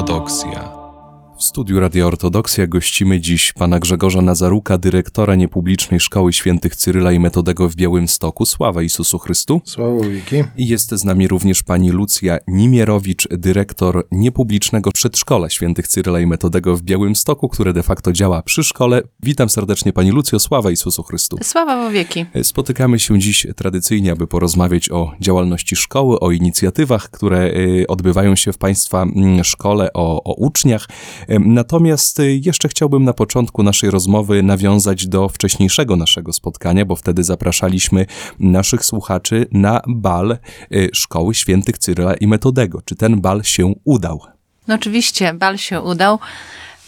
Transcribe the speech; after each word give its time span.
Ortodoksja. 0.00 0.79
W 1.40 1.44
studiu 1.44 1.80
Radia 1.80 2.06
Ortodoksja 2.06 2.66
gościmy 2.66 3.20
dziś 3.20 3.52
pana 3.52 3.78
Grzegorza 3.78 4.22
Nazaruka, 4.22 4.78
dyrektora 4.78 5.34
niepublicznej 5.34 6.00
Szkoły 6.00 6.32
Świętych 6.32 6.76
Cyryla 6.76 7.12
i 7.12 7.18
Metodego 7.18 7.68
w 7.68 7.74
Białymstoku. 7.74 8.46
Sława 8.46 8.82
Jezusu 8.82 9.18
Chrystu. 9.18 9.60
Sława 9.64 10.08
Wiki. 10.08 10.44
I 10.56 10.68
jest 10.68 10.90
z 10.90 11.04
nami 11.04 11.28
również 11.28 11.62
pani 11.62 11.90
Lucja 11.90 12.38
Nimierowicz, 12.48 13.28
dyrektor 13.30 14.06
niepublicznego 14.10 14.92
przedszkola 14.92 15.50
Świętych 15.50 15.88
Cyryla 15.88 16.20
i 16.20 16.26
Metodego 16.26 16.76
w 16.76 16.82
Białymstoku, 16.82 17.48
które 17.48 17.72
de 17.72 17.82
facto 17.82 18.12
działa 18.12 18.42
przy 18.42 18.64
szkole. 18.64 19.02
Witam 19.22 19.50
serdecznie 19.50 19.92
pani 19.92 20.10
Lucjo, 20.10 20.38
sława 20.38 20.70
Jezusu 20.70 21.02
Chrystu. 21.02 21.36
Sława 21.42 21.90
wieki. 21.90 22.26
Spotykamy 22.42 22.98
się 22.98 23.18
dziś 23.18 23.46
tradycyjnie, 23.56 24.12
aby 24.12 24.26
porozmawiać 24.26 24.90
o 24.90 25.12
działalności 25.20 25.76
szkoły, 25.76 26.20
o 26.20 26.30
inicjatywach, 26.30 27.10
które 27.10 27.44
y, 27.44 27.84
odbywają 27.88 28.36
się 28.36 28.52
w 28.52 28.58
państwa 28.58 29.02
mm, 29.02 29.44
szkole, 29.44 29.92
o, 29.92 30.24
o 30.24 30.34
uczniach. 30.34 30.86
Natomiast 31.38 32.20
y, 32.20 32.40
jeszcze 32.44 32.68
chciałbym 32.68 33.04
na 33.04 33.12
początku 33.12 33.62
naszej 33.62 33.90
rozmowy 33.90 34.42
nawiązać 34.42 35.06
do 35.06 35.28
wcześniejszego 35.28 35.96
naszego 35.96 36.32
spotkania, 36.32 36.84
bo 36.84 36.96
wtedy 36.96 37.24
zapraszaliśmy 37.24 38.06
naszych 38.38 38.84
słuchaczy 38.84 39.46
na 39.52 39.80
bal 39.88 40.38
y, 40.72 40.90
Szkoły 40.92 41.34
Świętych 41.34 41.78
Cyryla 41.78 42.14
i 42.14 42.26
Metodego. 42.26 42.82
Czy 42.84 42.96
ten 42.96 43.20
bal 43.20 43.44
się 43.44 43.72
udał? 43.84 44.20
No 44.68 44.74
oczywiście, 44.74 45.34
bal 45.34 45.58
się 45.58 45.80
udał. 45.80 46.18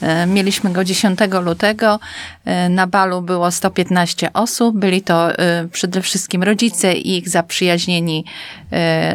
E, 0.03 0.27
mieliśmy 0.27 0.73
go 0.73 0.85
10 0.85 1.19
lutego. 1.45 2.01
E, 2.45 2.69
na 2.69 2.87
balu 2.87 3.23
było 3.23 3.51
115 3.51 4.33
osób. 4.33 4.79
Byli 4.79 5.03
to 5.03 5.39
e, 5.39 5.69
przede 5.73 6.03
wszystkim 6.03 6.43
rodzice 6.43 6.93
i 6.95 7.19
ich 7.19 7.29
zaprzyjaźnieni, 7.29 8.25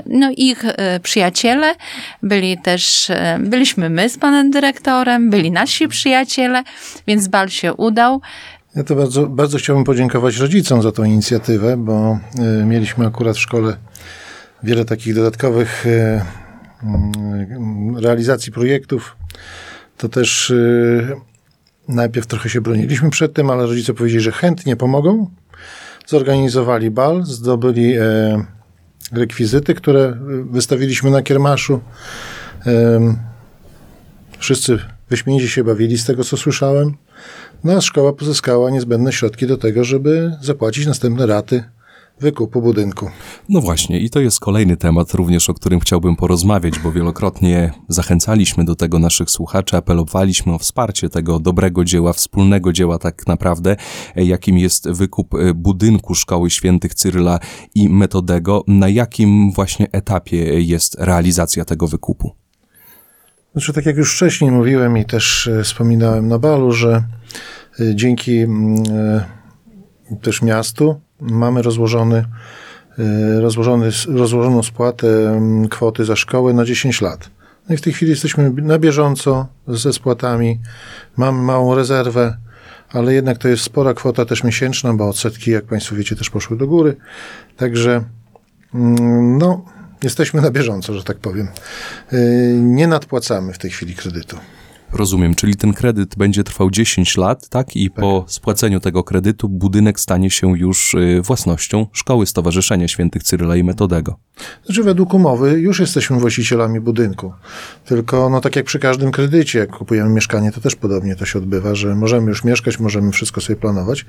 no 0.05 0.31
ich 0.37 0.63
przyjaciele. 1.03 1.75
Byli 2.23 2.57
też, 2.57 3.11
byliśmy 3.39 3.89
my 3.89 4.09
z 4.09 4.17
panem 4.17 4.51
dyrektorem, 4.51 5.29
byli 5.29 5.51
nasi 5.51 5.87
przyjaciele, 5.87 6.63
więc 7.07 7.27
bal 7.27 7.49
się 7.49 7.73
udał. 7.73 8.21
Ja 8.75 8.83
to 8.83 8.95
bardzo, 8.95 9.27
bardzo 9.27 9.57
chciałbym 9.57 9.85
podziękować 9.85 10.37
rodzicom 10.37 10.81
za 10.81 10.91
tą 10.91 11.03
inicjatywę, 11.03 11.77
bo 11.77 12.19
mieliśmy 12.65 13.07
akurat 13.07 13.35
w 13.35 13.39
szkole 13.39 13.77
wiele 14.63 14.85
takich 14.85 15.15
dodatkowych 15.15 15.85
mm, 16.83 17.97
realizacji 17.97 18.51
projektów 18.51 19.15
to 19.97 20.09
też 20.09 20.49
yy, 20.49 21.15
najpierw 21.87 22.27
trochę 22.27 22.49
się 22.49 22.61
broniliśmy 22.61 23.09
przed 23.09 23.33
tym, 23.33 23.49
ale 23.49 23.65
rodzice 23.65 23.93
powiedzieli, 23.93 24.23
że 24.23 24.31
chętnie 24.31 24.75
pomogą. 24.75 25.29
Zorganizowali 26.07 26.91
bal, 26.91 27.23
zdobyli 27.23 27.93
e, 27.97 28.45
rekwizyty, 29.11 29.73
które 29.73 30.17
wystawiliśmy 30.51 31.11
na 31.11 31.21
kiermaszu. 31.21 31.79
Wszyscy 34.37 34.79
wyśmienicie 35.09 35.47
się 35.47 35.63
bawili 35.63 35.97
z 35.97 36.05
tego, 36.05 36.23
co 36.23 36.37
słyszałem. 36.37 36.97
No 37.63 37.73
a 37.73 37.81
szkoła 37.81 38.13
pozyskała 38.13 38.69
niezbędne 38.69 39.13
środki 39.13 39.47
do 39.47 39.57
tego, 39.57 39.83
żeby 39.83 40.31
zapłacić 40.41 40.85
następne 40.85 41.25
raty 41.25 41.63
wykupu 42.19 42.61
budynku. 42.61 43.09
No 43.49 43.61
właśnie, 43.61 43.99
i 43.99 44.09
to 44.09 44.19
jest 44.19 44.39
kolejny 44.39 44.77
temat 44.77 45.13
również, 45.13 45.49
o 45.49 45.53
którym 45.53 45.79
chciałbym 45.79 46.15
porozmawiać, 46.15 46.79
bo 46.79 46.91
wielokrotnie 46.91 47.71
zachęcaliśmy 47.87 48.65
do 48.65 48.75
tego 48.75 48.99
naszych 48.99 49.31
słuchaczy, 49.31 49.77
apelowaliśmy 49.77 50.53
o 50.53 50.57
wsparcie 50.57 51.09
tego 51.09 51.39
dobrego 51.39 51.83
dzieła, 51.83 52.13
wspólnego 52.13 52.73
dzieła 52.73 52.99
tak 52.99 53.27
naprawdę, 53.27 53.75
jakim 54.15 54.57
jest 54.57 54.89
wykup 54.89 55.33
e, 55.33 55.53
budynku 55.53 56.15
Szkoły 56.15 56.49
Świętych 56.49 56.93
Cyryla 56.93 57.39
i 57.75 57.89
Metodego. 57.89 58.63
Na 58.67 58.89
jakim 58.89 59.51
właśnie 59.51 59.87
etapie 59.91 60.61
jest 60.61 60.95
realizacja 60.99 61.65
tego 61.65 61.87
wykupu? 61.87 62.31
Znaczy, 63.51 63.73
tak 63.73 63.85
jak 63.85 63.97
już 63.97 64.15
wcześniej 64.15 64.51
mówiłem 64.51 64.97
i 64.97 65.05
też 65.05 65.47
e, 65.47 65.63
wspominałem 65.63 66.27
na 66.27 66.39
balu, 66.39 66.71
że 66.71 67.03
e, 67.79 67.95
dzięki 67.95 68.37
mm, 68.37 68.75
też 70.21 70.41
miastu 70.41 71.06
mamy 71.21 71.61
rozłożony, 71.61 72.25
y, 72.99 73.41
rozłożony, 73.41 73.89
rozłożoną 74.07 74.63
spłatę 74.63 75.29
mm, 75.29 75.67
kwoty 75.67 76.05
za 76.05 76.15
szkołę 76.15 76.53
na 76.53 76.65
10 76.65 77.01
lat. 77.01 77.29
No 77.69 77.75
i 77.75 77.77
w 77.77 77.81
tej 77.81 77.93
chwili 77.93 78.11
jesteśmy 78.11 78.49
na 78.49 78.79
bieżąco 78.79 79.47
ze 79.67 79.93
spłatami. 79.93 80.59
Mamy 81.17 81.41
małą 81.41 81.75
rezerwę, 81.75 82.37
ale 82.89 83.13
jednak 83.13 83.37
to 83.37 83.47
jest 83.47 83.63
spora 83.63 83.93
kwota 83.93 84.25
też 84.25 84.43
miesięczna, 84.43 84.93
bo 84.93 85.09
odsetki, 85.09 85.51
jak 85.51 85.65
Państwo 85.65 85.95
wiecie, 85.95 86.15
też 86.15 86.29
poszły 86.29 86.57
do 86.57 86.67
góry. 86.67 86.95
Także, 87.57 88.03
mm, 88.73 89.37
no, 89.37 89.65
jesteśmy 90.03 90.41
na 90.41 90.51
bieżąco, 90.51 90.93
że 90.93 91.03
tak 91.03 91.17
powiem. 91.17 91.47
Y, 92.13 92.59
nie 92.61 92.87
nadpłacamy 92.87 93.53
w 93.53 93.57
tej 93.57 93.71
chwili 93.71 93.95
kredytu. 93.95 94.37
Rozumiem, 94.93 95.35
czyli 95.35 95.55
ten 95.55 95.73
kredyt 95.73 96.15
będzie 96.17 96.43
trwał 96.43 96.71
10 96.71 97.17
lat, 97.17 97.49
tak? 97.49 97.75
I 97.75 97.89
tak. 97.89 97.99
po 97.99 98.25
spłaceniu 98.27 98.79
tego 98.79 99.03
kredytu 99.03 99.49
budynek 99.49 99.99
stanie 99.99 100.29
się 100.29 100.57
już 100.57 100.93
y, 100.93 101.21
własnością 101.21 101.87
Szkoły 101.93 102.25
Stowarzyszenia 102.25 102.87
Świętych 102.87 103.23
Cyryla 103.23 103.55
i 103.55 103.63
Metodego. 103.63 104.19
Znaczy 104.65 104.83
według 104.83 105.13
umowy 105.13 105.59
już 105.59 105.79
jesteśmy 105.79 106.19
właścicielami 106.19 106.79
budynku. 106.79 107.33
Tylko 107.85 108.29
no 108.29 108.41
tak 108.41 108.55
jak 108.55 108.65
przy 108.65 108.79
każdym 108.79 109.11
kredycie, 109.11 109.59
jak 109.59 109.69
kupujemy 109.69 110.09
mieszkanie, 110.09 110.51
to 110.51 110.61
też 110.61 110.75
podobnie 110.75 111.15
to 111.15 111.25
się 111.25 111.39
odbywa, 111.39 111.75
że 111.75 111.95
możemy 111.95 112.29
już 112.29 112.43
mieszkać, 112.43 112.79
możemy 112.79 113.11
wszystko 113.11 113.41
sobie 113.41 113.59
planować, 113.59 114.05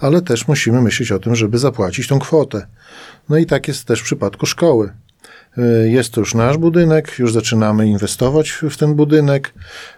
ale 0.00 0.22
też 0.22 0.48
musimy 0.48 0.82
myśleć 0.82 1.12
o 1.12 1.18
tym, 1.18 1.34
żeby 1.34 1.58
zapłacić 1.58 2.08
tą 2.08 2.18
kwotę. 2.18 2.66
No 3.28 3.36
i 3.36 3.46
tak 3.46 3.68
jest 3.68 3.84
też 3.84 4.00
w 4.00 4.04
przypadku 4.04 4.46
szkoły. 4.46 4.92
Y, 5.58 5.90
jest 5.90 6.12
to 6.12 6.20
już 6.20 6.34
nasz 6.34 6.58
budynek, 6.58 7.18
już 7.18 7.32
zaczynamy 7.32 7.86
inwestować 7.86 8.50
w 8.50 8.76
ten 8.76 8.94
budynek, 8.94 9.54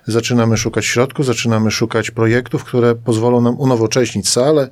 zaczynamy 0.06 0.56
szukać 0.56 0.84
środków, 0.84 1.26
zaczynamy 1.26 1.70
szukać 1.70 2.10
projektów, 2.10 2.64
które 2.64 2.94
pozwolą 2.94 3.40
nam 3.40 3.58
unowocześnić 3.58 4.28
salę 4.28 4.68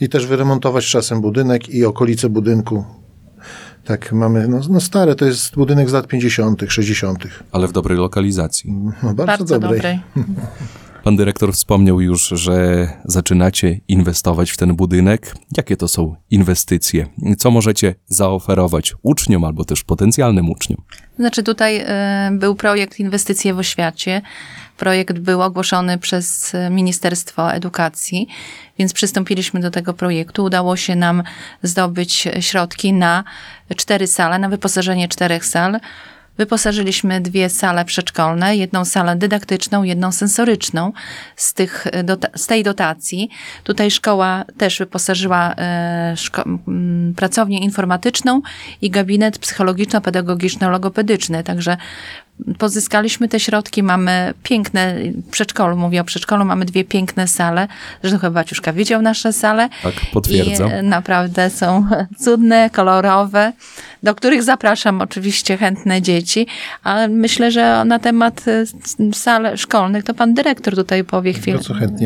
i 0.00 0.08
też 0.08 0.26
wyremontować 0.26 0.86
czasem 0.86 1.20
budynek 1.20 1.68
i 1.68 1.84
okolice 1.84 2.28
budynku. 2.28 2.84
Tak, 3.84 4.12
mamy, 4.12 4.48
no, 4.48 4.60
no 4.70 4.80
stare, 4.80 5.14
to 5.14 5.24
jest 5.24 5.54
budynek 5.54 5.90
z 5.90 5.92
lat 5.92 6.06
50., 6.06 6.62
60. 6.68 7.24
Ale 7.52 7.68
w 7.68 7.72
dobrej 7.72 7.98
lokalizacji. 7.98 8.72
No, 8.72 9.14
bardzo, 9.14 9.24
bardzo 9.26 9.58
dobrej. 9.58 9.80
dobrej. 9.80 10.00
Pan 11.08 11.16
dyrektor 11.16 11.52
wspomniał 11.52 12.00
już, 12.00 12.28
że 12.28 12.88
zaczynacie 13.04 13.80
inwestować 13.88 14.50
w 14.50 14.56
ten 14.56 14.76
budynek. 14.76 15.34
Jakie 15.56 15.76
to 15.76 15.88
są 15.88 16.16
inwestycje? 16.30 17.06
Co 17.38 17.50
możecie 17.50 17.94
zaoferować 18.06 18.94
uczniom 19.02 19.44
albo 19.44 19.64
też 19.64 19.84
potencjalnym 19.84 20.50
uczniom? 20.50 20.82
Znaczy, 21.18 21.42
tutaj 21.42 21.80
y, 21.80 21.84
był 22.38 22.54
projekt 22.54 23.00
Inwestycje 23.00 23.54
w 23.54 23.58
oświacie. 23.58 24.22
Projekt 24.76 25.18
był 25.18 25.42
ogłoszony 25.42 25.98
przez 25.98 26.52
Ministerstwo 26.70 27.52
Edukacji, 27.52 28.28
więc 28.78 28.92
przystąpiliśmy 28.92 29.60
do 29.60 29.70
tego 29.70 29.94
projektu. 29.94 30.44
Udało 30.44 30.76
się 30.76 30.96
nam 30.96 31.22
zdobyć 31.62 32.28
środki 32.40 32.92
na 32.92 33.24
cztery 33.76 34.06
sale, 34.06 34.38
na 34.38 34.48
wyposażenie 34.48 35.08
czterech 35.08 35.46
sal 35.46 35.80
Wyposażyliśmy 36.38 37.20
dwie 37.20 37.48
sale 37.48 37.84
przedszkolne, 37.84 38.56
jedną 38.56 38.84
salę 38.84 39.16
dydaktyczną, 39.16 39.82
jedną 39.82 40.12
sensoryczną 40.12 40.92
z, 41.36 41.54
tych, 41.54 41.86
z 42.36 42.46
tej 42.46 42.64
dotacji. 42.64 43.28
Tutaj 43.64 43.90
szkoła 43.90 44.44
też 44.58 44.78
wyposażyła 44.78 45.54
e, 45.56 46.14
szko- 46.16 46.58
pracownię 47.16 47.58
informatyczną 47.58 48.42
i 48.82 48.90
gabinet 48.90 49.38
psychologiczno-pedagogiczno-logopedyczny. 49.38 51.42
Także 51.42 51.76
pozyskaliśmy 52.58 53.28
te 53.28 53.40
środki, 53.40 53.82
mamy 53.82 54.34
piękne, 54.42 54.94
w 55.26 55.30
przedszkolu, 55.30 55.76
mówię 55.76 56.00
o 56.00 56.04
przedszkolu, 56.04 56.44
mamy 56.44 56.64
dwie 56.64 56.84
piękne 56.84 57.28
sale. 57.28 57.68
Zresztą 58.02 58.18
chyba 58.18 58.30
Baciuszka 58.30 58.72
widział 58.72 59.02
nasze 59.02 59.32
sale. 59.32 59.68
Tak, 59.82 59.94
potwierdzam. 60.12 60.70
I 60.70 60.72
e, 60.72 60.82
naprawdę 60.82 61.50
są 61.50 61.86
cudne, 62.24 62.70
kolorowe, 62.70 63.52
do 64.02 64.14
których 64.14 64.42
zapraszam 64.42 65.00
oczywiście 65.00 65.56
chętne 65.56 66.02
dzieci, 66.02 66.46
ale 66.84 67.08
myślę, 67.08 67.50
że 67.50 67.84
na 67.84 67.98
temat 67.98 68.44
e, 68.48 68.64
sal 69.12 69.56
szkolnych 69.58 70.04
to 70.04 70.14
pan 70.14 70.34
dyrektor 70.34 70.74
tutaj 70.74 71.04
powie 71.04 71.32
chwilę, 71.32 71.58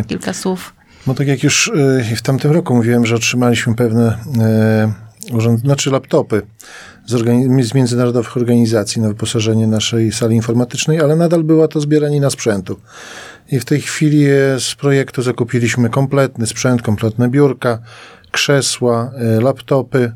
kilka 0.08 0.32
słów. 0.32 0.74
No 1.06 1.14
tak 1.14 1.26
jak 1.26 1.42
już 1.42 1.70
e, 2.10 2.16
w 2.16 2.22
tamtym 2.22 2.52
roku 2.52 2.74
mówiłem, 2.74 3.06
że 3.06 3.14
otrzymaliśmy 3.14 3.74
pewne 3.74 4.18
urząd, 5.32 5.60
znaczy 5.60 5.90
laptopy 5.90 6.42
z, 7.06 7.66
z 7.66 7.74
międzynarodowych 7.74 8.36
organizacji 8.36 9.02
na 9.02 9.08
wyposażenie 9.08 9.66
naszej 9.66 10.12
sali 10.12 10.36
informatycznej, 10.36 11.00
ale 11.00 11.16
nadal 11.16 11.44
była 11.44 11.68
to 11.68 11.80
zbieranina 11.80 12.30
sprzętu. 12.30 12.76
I 13.52 13.60
w 13.60 13.64
tej 13.64 13.80
chwili 13.80 14.24
z 14.58 14.74
projektu 14.74 15.22
zakupiliśmy 15.22 15.90
kompletny 15.90 16.46
sprzęt, 16.46 16.82
kompletne 16.82 17.28
biurka, 17.28 17.78
krzesła, 18.30 19.12
e, 19.16 19.40
laptopy, 19.40 20.12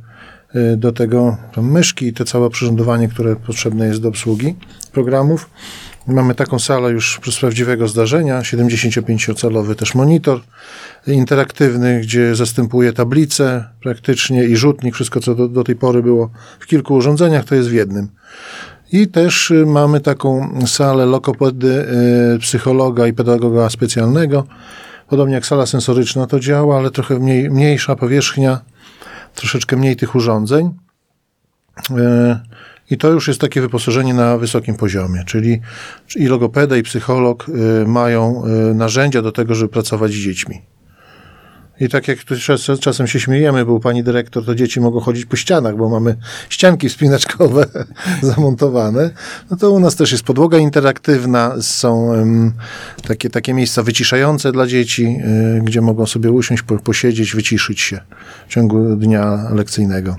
e, 0.54 0.76
do 0.76 0.92
tego 0.92 1.36
myszki 1.56 2.06
i 2.06 2.12
to 2.12 2.24
całe 2.24 2.50
przyrządowanie, 2.50 3.08
które 3.08 3.36
potrzebne 3.36 3.86
jest 3.86 4.00
do 4.00 4.08
obsługi 4.08 4.54
programów. 4.92 5.50
Mamy 6.06 6.34
taką 6.34 6.58
salę 6.58 6.90
już 6.90 7.20
z 7.30 7.38
prawdziwego 7.40 7.88
zdarzenia, 7.88 8.40
75-calowy 8.40 9.74
też 9.74 9.94
monitor 9.94 10.40
interaktywny, 11.06 12.00
gdzie 12.00 12.34
zastępuje 12.34 12.92
tablicę 12.92 13.64
praktycznie 13.82 14.44
i 14.44 14.56
rzutnik, 14.56 14.94
wszystko 14.94 15.20
co 15.20 15.34
do, 15.34 15.48
do 15.48 15.64
tej 15.64 15.76
pory 15.76 16.02
było 16.02 16.30
w 16.58 16.66
kilku 16.66 16.94
urządzeniach, 16.94 17.44
to 17.44 17.54
jest 17.54 17.68
w 17.68 17.72
jednym. 17.72 18.08
I 18.92 19.08
też 19.08 19.50
y, 19.50 19.66
mamy 19.66 20.00
taką 20.00 20.54
salę 20.66 21.06
lokopedy, 21.06 21.86
y, 22.36 22.38
psychologa 22.38 23.06
i 23.06 23.12
pedagoga 23.12 23.70
specjalnego. 23.70 24.44
Podobnie 25.08 25.34
jak 25.34 25.46
sala 25.46 25.66
sensoryczna 25.66 26.26
to 26.26 26.40
działa, 26.40 26.78
ale 26.78 26.90
trochę 26.90 27.18
mniej, 27.18 27.50
mniejsza 27.50 27.96
powierzchnia, 27.96 28.60
troszeczkę 29.34 29.76
mniej 29.76 29.96
tych 29.96 30.14
urządzeń. 30.14 30.74
I 32.90 32.98
to 32.98 33.08
już 33.08 33.28
jest 33.28 33.40
takie 33.40 33.60
wyposażenie 33.60 34.14
na 34.14 34.38
wysokim 34.38 34.74
poziomie, 34.74 35.24
czyli 35.26 35.60
i 36.16 36.26
logopeda, 36.26 36.76
i 36.76 36.82
psycholog 36.82 37.46
y, 37.48 37.86
mają 37.86 38.42
y, 38.46 38.74
narzędzia 38.74 39.22
do 39.22 39.32
tego, 39.32 39.54
żeby 39.54 39.72
pracować 39.72 40.12
z 40.12 40.14
dziećmi. 40.14 40.62
I 41.80 41.88
tak 41.88 42.08
jak 42.08 42.18
czasem 42.80 43.06
się 43.06 43.20
śmiejemy, 43.20 43.64
bo 43.64 43.80
pani 43.80 44.04
dyrektor 44.04 44.44
to 44.44 44.54
dzieci 44.54 44.80
mogą 44.80 45.00
chodzić 45.00 45.26
po 45.26 45.36
ścianach, 45.36 45.76
bo 45.76 45.88
mamy 45.88 46.16
ścianki 46.48 46.88
wspinaczkowe 46.88 47.66
zamontowane, 48.22 49.10
no 49.50 49.56
to 49.56 49.70
u 49.70 49.80
nas 49.80 49.96
też 49.96 50.12
jest 50.12 50.24
podłoga 50.24 50.58
interaktywna, 50.58 51.54
są 51.60 52.12
em, 52.12 52.52
takie, 53.08 53.30
takie 53.30 53.54
miejsca 53.54 53.82
wyciszające 53.82 54.52
dla 54.52 54.66
dzieci, 54.66 55.18
y, 55.58 55.60
gdzie 55.64 55.80
mogą 55.80 56.06
sobie 56.06 56.30
usiąść, 56.30 56.62
po, 56.62 56.78
posiedzieć, 56.78 57.34
wyciszyć 57.34 57.80
się 57.80 58.00
w 58.48 58.52
ciągu 58.52 58.96
dnia 58.96 59.48
lekcyjnego. 59.54 60.16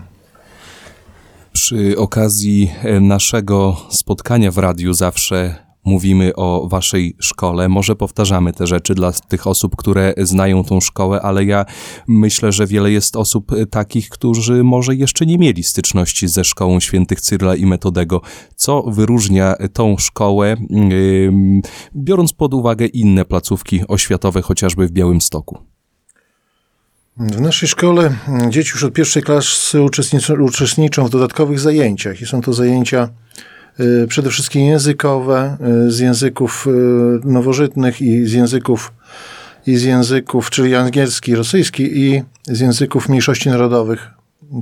Przy 1.58 1.98
okazji 1.98 2.72
e, 2.84 3.00
naszego 3.00 3.78
spotkania 3.90 4.52
w 4.52 4.58
radiu 4.58 4.94
zawsze 4.94 5.56
mówimy 5.86 6.36
o 6.36 6.68
waszej 6.68 7.16
szkole. 7.20 7.70
Może 7.70 7.96
powtarzamy 7.96 8.54
te 8.54 8.68
rzeczy 8.68 8.96
dla 8.96 9.12
tych 9.12 9.48
osób, 9.48 9.76
które 9.76 10.14
znają 10.18 10.64
tą 10.64 10.82
szkołę, 10.82 11.22
ale 11.22 11.46
ja 11.46 11.66
myślę, 12.08 12.52
że 12.52 12.68
wiele 12.68 12.92
jest 12.92 13.16
osób 13.16 13.52
e, 13.52 13.66
takich, 13.66 14.10
którzy 14.10 14.64
może 14.64 14.96
jeszcze 14.96 15.26
nie 15.26 15.38
mieli 15.38 15.64
styczności 15.64 16.28
ze 16.28 16.44
szkołą 16.44 16.80
świętych 16.80 17.22
Cyrla 17.22 17.56
i 17.56 17.66
Metodego. 17.66 18.22
Co 18.56 18.82
wyróżnia 18.82 19.56
tą 19.74 19.98
szkołę, 19.98 20.58
biorąc 21.96 22.34
pod 22.34 22.54
uwagę 22.54 22.86
inne 22.86 23.26
placówki 23.26 23.82
oświatowe, 23.88 24.42
chociażby 24.42 24.88
w 24.88 24.92
Białymstoku? 24.92 25.77
W 27.20 27.42
naszej 27.42 27.70
szkole 27.70 28.14
dzieci 28.50 28.72
już 28.74 28.84
od 28.84 28.94
pierwszej 28.94 29.24
klasy 29.24 29.82
uczestniczą, 30.40 31.06
w 31.06 31.10
dodatkowych 31.10 31.60
zajęciach 31.60 32.22
i 32.22 32.26
są 32.26 32.42
to 32.42 32.54
zajęcia 32.54 33.10
y, 33.80 34.08
przede 34.08 34.30
wszystkim 34.30 34.62
językowe, 34.62 35.58
y, 35.88 35.92
z 35.92 36.00
języków 36.00 36.68
y, 36.68 36.72
nowożytnych 37.28 38.02
i 38.02 38.26
z 38.26 38.34
języków, 38.34 38.94
i 39.68 39.78
z 39.78 39.84
języków, 39.84 40.50
czyli 40.50 40.76
angielski, 40.76 41.36
rosyjski 41.36 42.00
i 42.00 42.24
z 42.44 42.60
języków 42.60 43.10
mniejszości 43.10 43.50
narodowych 43.50 44.10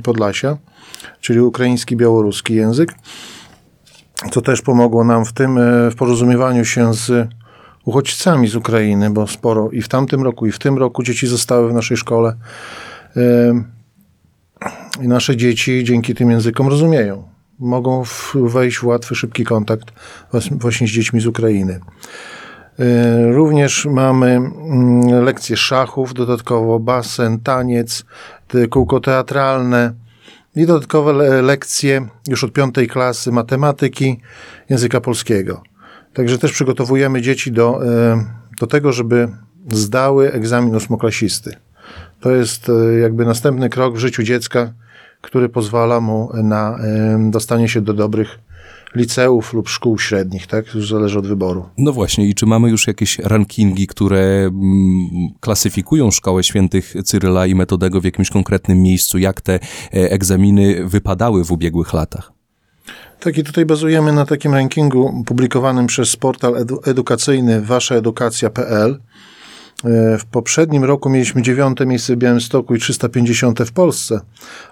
Podlasia, 0.03 0.57
czyli 1.21 1.39
ukraiński, 1.39 1.95
białoruski 1.95 2.55
język. 2.55 2.93
To 4.31 4.41
też 4.41 4.61
pomogło 4.61 5.03
nam 5.03 5.25
w 5.25 5.33
tym, 5.33 5.59
w 5.91 5.95
porozumiewaniu 5.95 6.65
się 6.65 6.93
z 6.93 7.29
uchodźcami 7.85 8.47
z 8.47 8.55
Ukrainy, 8.55 9.09
bo 9.09 9.27
sporo 9.27 9.69
i 9.71 9.81
w 9.81 9.87
tamtym 9.87 10.23
roku, 10.23 10.47
i 10.47 10.51
w 10.51 10.59
tym 10.59 10.77
roku 10.77 11.03
dzieci 11.03 11.27
zostały 11.27 11.69
w 11.69 11.73
naszej 11.73 11.97
szkole. 11.97 12.35
I 15.01 15.07
nasze 15.07 15.37
dzieci 15.37 15.83
dzięki 15.83 16.15
tym 16.15 16.31
językom 16.31 16.67
rozumieją. 16.67 17.23
Mogą 17.59 18.03
wejść 18.35 18.77
w 18.77 18.83
łatwy, 18.83 19.15
szybki 19.15 19.43
kontakt 19.43 19.93
właśnie 20.51 20.87
z 20.87 20.91
dziećmi 20.91 21.21
z 21.21 21.27
Ukrainy. 21.27 21.79
Również 23.31 23.85
mamy 23.85 24.31
mm, 24.31 25.23
lekcje 25.23 25.57
szachów, 25.57 26.13
dodatkowo 26.13 26.79
basen, 26.79 27.39
taniec, 27.39 28.05
kółko 28.69 28.99
teatralne 28.99 29.93
i 30.55 30.65
dodatkowe 30.65 31.13
le- 31.13 31.41
lekcje 31.41 32.07
już 32.27 32.43
od 32.43 32.53
piątej 32.53 32.87
klasy 32.87 33.31
matematyki, 33.31 34.19
języka 34.69 35.01
polskiego. 35.01 35.63
Także 36.15 36.37
też 36.37 36.51
przygotowujemy 36.51 37.21
dzieci 37.21 37.51
do, 37.51 37.85
e, 37.85 38.25
do 38.59 38.67
tego, 38.67 38.93
żeby 38.93 39.27
zdały 39.71 40.31
egzamin 40.31 40.75
ósmoklasisty. 40.75 41.55
To 42.19 42.31
jest 42.31 42.69
e, 42.69 42.99
jakby 42.99 43.25
następny 43.25 43.69
krok 43.69 43.95
w 43.95 43.99
życiu 43.99 44.23
dziecka, 44.23 44.73
który 45.21 45.49
pozwala 45.49 46.01
mu 46.01 46.29
na 46.43 46.77
e, 46.77 47.31
dostanie 47.31 47.69
się 47.69 47.81
do 47.81 47.93
dobrych 47.93 48.39
liceów 48.95 49.53
lub 49.53 49.69
szkół 49.69 49.99
średnich, 49.99 50.47
tak? 50.47 50.75
Już 50.75 50.89
zależy 50.89 51.19
od 51.19 51.27
wyboru. 51.27 51.65
No 51.77 51.93
właśnie, 51.93 52.27
i 52.27 52.35
czy 52.35 52.45
mamy 52.45 52.69
już 52.69 52.87
jakieś 52.87 53.19
rankingi, 53.19 53.87
które 53.87 54.19
mm, 54.19 55.07
klasyfikują 55.39 56.11
szkołę 56.11 56.43
świętych 56.43 56.93
Cyryla 57.03 57.47
i 57.47 57.55
Metodego 57.55 58.01
w 58.01 58.03
jakimś 58.03 58.29
konkretnym 58.29 58.81
miejscu? 58.81 59.17
Jak 59.17 59.41
te 59.41 59.59
egzaminy 59.91 60.85
wypadały 60.85 61.43
w 61.43 61.51
ubiegłych 61.51 61.93
latach? 61.93 62.34
Tak 63.19 63.37
i 63.37 63.43
tutaj 63.43 63.65
bazujemy 63.65 64.13
na 64.13 64.25
takim 64.25 64.53
rankingu 64.53 65.23
publikowanym 65.25 65.87
przez 65.87 66.15
portal 66.15 66.53
edu- 66.53 66.89
edukacyjny 66.89 67.61
waszaedukacja.pl. 67.61 68.99
E, 69.85 70.17
W 70.17 70.25
poprzednim 70.25 70.83
roku 70.83 71.09
mieliśmy 71.09 71.41
dziewiąte 71.41 71.85
miejsce 71.85 72.15
w 72.15 72.17
Białymstoku 72.19 72.75
i 72.75 72.79
350 72.79 73.59
w 73.59 73.71
Polsce, 73.71 74.19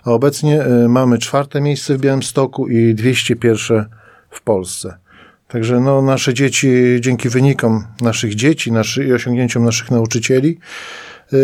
a 0.03 0.11
obecnie 0.11 0.63
e, 0.63 0.87
mamy 0.87 1.17
czwarte 1.17 1.61
miejsce 1.61 1.97
w 1.97 2.01
Białymstoku 2.01 2.67
i 2.67 2.95
201 2.95 3.85
w 4.29 4.41
Polsce. 4.41 4.97
Także 5.47 5.79
no, 5.79 6.01
nasze 6.01 6.33
dzieci, 6.33 6.67
dzięki 6.99 7.29
wynikom 7.29 7.83
naszych 8.01 8.35
dzieci 8.35 8.71
naszy, 8.71 9.05
i 9.05 9.13
osiągnięciom 9.13 9.63
naszych 9.63 9.91
nauczycieli, 9.91 10.57
e, 11.33 11.37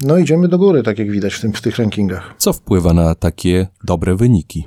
no 0.00 0.18
idziemy 0.18 0.48
do 0.48 0.58
góry, 0.58 0.82
tak 0.82 0.98
jak 0.98 1.10
widać 1.10 1.34
w, 1.34 1.40
tym, 1.40 1.52
w 1.52 1.60
tych 1.60 1.76
rankingach. 1.76 2.34
Co 2.38 2.52
wpływa 2.52 2.92
na 2.92 3.14
takie 3.14 3.66
dobre 3.84 4.16
wyniki? 4.16 4.66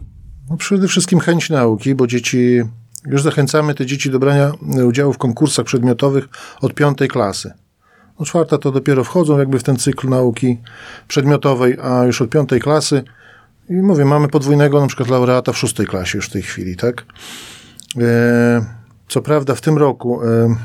No 0.49 0.57
przede 0.57 0.87
wszystkim 0.87 1.19
chęć 1.19 1.49
nauki, 1.49 1.95
bo 1.95 2.07
dzieci, 2.07 2.61
już 3.05 3.21
zachęcamy 3.21 3.75
te 3.75 3.85
dzieci 3.85 4.09
do 4.09 4.19
brania 4.19 4.51
udziału 4.87 5.13
w 5.13 5.17
konkursach 5.17 5.65
przedmiotowych 5.65 6.27
od 6.61 6.73
piątej 6.73 7.07
klasy. 7.07 7.53
No 8.19 8.25
czwarta 8.25 8.57
to 8.57 8.71
dopiero 8.71 9.03
wchodzą 9.03 9.39
jakby 9.39 9.59
w 9.59 9.63
ten 9.63 9.77
cykl 9.77 10.09
nauki 10.09 10.57
przedmiotowej, 11.07 11.77
a 11.81 12.03
już 12.03 12.21
od 12.21 12.29
piątej 12.29 12.59
klasy 12.59 13.03
i 13.69 13.73
mówię, 13.73 14.05
mamy 14.05 14.27
podwójnego 14.27 14.81
na 14.81 14.87
przykład 14.87 15.09
laureata 15.09 15.51
w 15.53 15.57
szóstej 15.57 15.87
klasie 15.87 16.17
już 16.17 16.27
w 16.27 16.31
tej 16.31 16.41
chwili, 16.41 16.75
tak? 16.75 17.05
E, 18.01 18.65
co 19.07 19.21
prawda 19.21 19.55
w 19.55 19.61
tym 19.61 19.77
roku 19.77 20.23
e, 20.23 20.55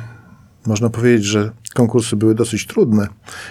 można 0.67 0.91
powiedzieć, 0.91 1.25
że 1.25 1.51
konkursy 1.75 2.17
były 2.17 2.35
dosyć 2.35 2.67
trudne 2.67 3.09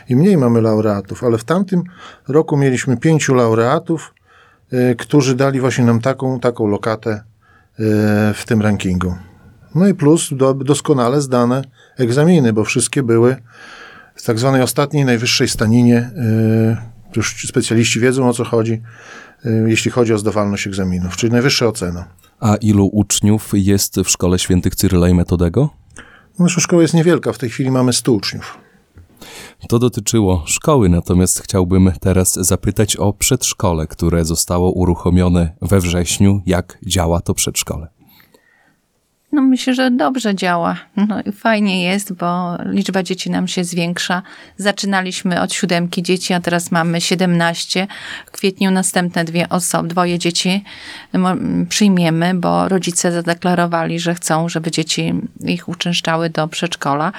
i 0.09 0.15
mniej 0.15 0.37
mamy 0.37 0.61
laureatów, 0.61 1.23
ale 1.23 1.37
w 1.37 1.43
tamtym 1.43 1.83
roku 2.27 2.57
mieliśmy 2.57 2.97
pięciu 2.97 3.35
laureatów, 3.35 4.13
którzy 4.97 5.35
dali 5.35 5.59
właśnie 5.59 5.85
nam 5.85 6.01
taką, 6.01 6.39
taką 6.39 6.67
lokatę 6.67 7.11
y, 7.11 7.83
w 8.33 8.43
tym 8.45 8.61
rankingu. 8.61 9.15
No 9.75 9.87
i 9.87 9.93
plus 9.93 10.29
do, 10.31 10.53
doskonale 10.53 11.21
zdane 11.21 11.61
egzaminy, 11.97 12.53
bo 12.53 12.63
wszystkie 12.63 13.03
były 13.03 13.35
w 14.15 14.23
tak 14.25 14.39
zwanej 14.39 14.61
ostatniej, 14.61 15.05
najwyższej 15.05 15.47
staninie. 15.47 16.11
y, 17.13 17.15
Już 17.15 17.47
specjaliści 17.47 17.99
wiedzą 17.99 18.29
o 18.29 18.33
co 18.33 18.43
chodzi, 18.43 18.81
y, 19.45 19.65
jeśli 19.67 19.91
chodzi 19.91 20.13
o 20.13 20.17
zdawalność 20.17 20.67
egzaminów, 20.67 21.17
czyli 21.17 21.31
najwyższa 21.31 21.67
ocena. 21.67 22.05
A 22.39 22.55
ilu 22.55 22.89
uczniów 22.93 23.49
jest 23.53 23.95
w 23.95 24.09
szkole 24.09 24.39
świętych 24.39 24.75
Cyryla 24.75 25.09
i 25.09 25.13
Metodego? 25.13 25.69
Nasza 26.39 26.61
szkoła 26.61 26.81
jest 26.81 26.93
niewielka, 26.93 27.33
w 27.33 27.37
tej 27.37 27.49
chwili 27.49 27.71
mamy 27.71 27.93
100 27.93 28.11
uczniów. 28.11 28.57
To 29.69 29.79
dotyczyło 29.79 30.43
szkoły, 30.45 30.89
natomiast 30.89 31.39
chciałbym 31.39 31.91
teraz 31.99 32.33
zapytać 32.33 32.95
o 32.95 33.13
przedszkole, 33.13 33.87
które 33.87 34.25
zostało 34.25 34.71
uruchomione 34.71 35.51
we 35.61 35.79
wrześniu. 35.79 36.41
Jak 36.45 36.77
działa 36.85 37.21
to 37.21 37.33
przedszkole? 37.33 37.87
No 39.31 39.41
myślę, 39.41 39.73
że 39.73 39.91
dobrze 39.91 40.35
działa. 40.35 40.75
No 40.95 41.21
i 41.21 41.31
fajnie 41.31 41.83
jest, 41.83 42.13
bo 42.13 42.57
liczba 42.65 43.03
dzieci 43.03 43.29
nam 43.29 43.47
się 43.47 43.63
zwiększa. 43.63 44.21
Zaczynaliśmy 44.57 45.41
od 45.41 45.53
siódemki 45.53 46.03
dzieci, 46.03 46.33
a 46.33 46.39
teraz 46.39 46.71
mamy 46.71 47.01
17. 47.01 47.87
W 48.25 48.31
kwietniu 48.31 48.71
następne 48.71 49.25
dwie 49.25 49.49
osoby, 49.49 49.87
dwoje 49.87 50.19
dzieci 50.19 50.63
przyjmiemy, 51.69 52.35
bo 52.35 52.69
rodzice 52.69 53.11
zadeklarowali, 53.11 53.99
że 53.99 54.15
chcą, 54.15 54.49
żeby 54.49 54.71
dzieci 54.71 55.13
ich 55.45 55.69
uczęszczały 55.69 56.29
do 56.29 56.47
przedszkola. 56.47 57.11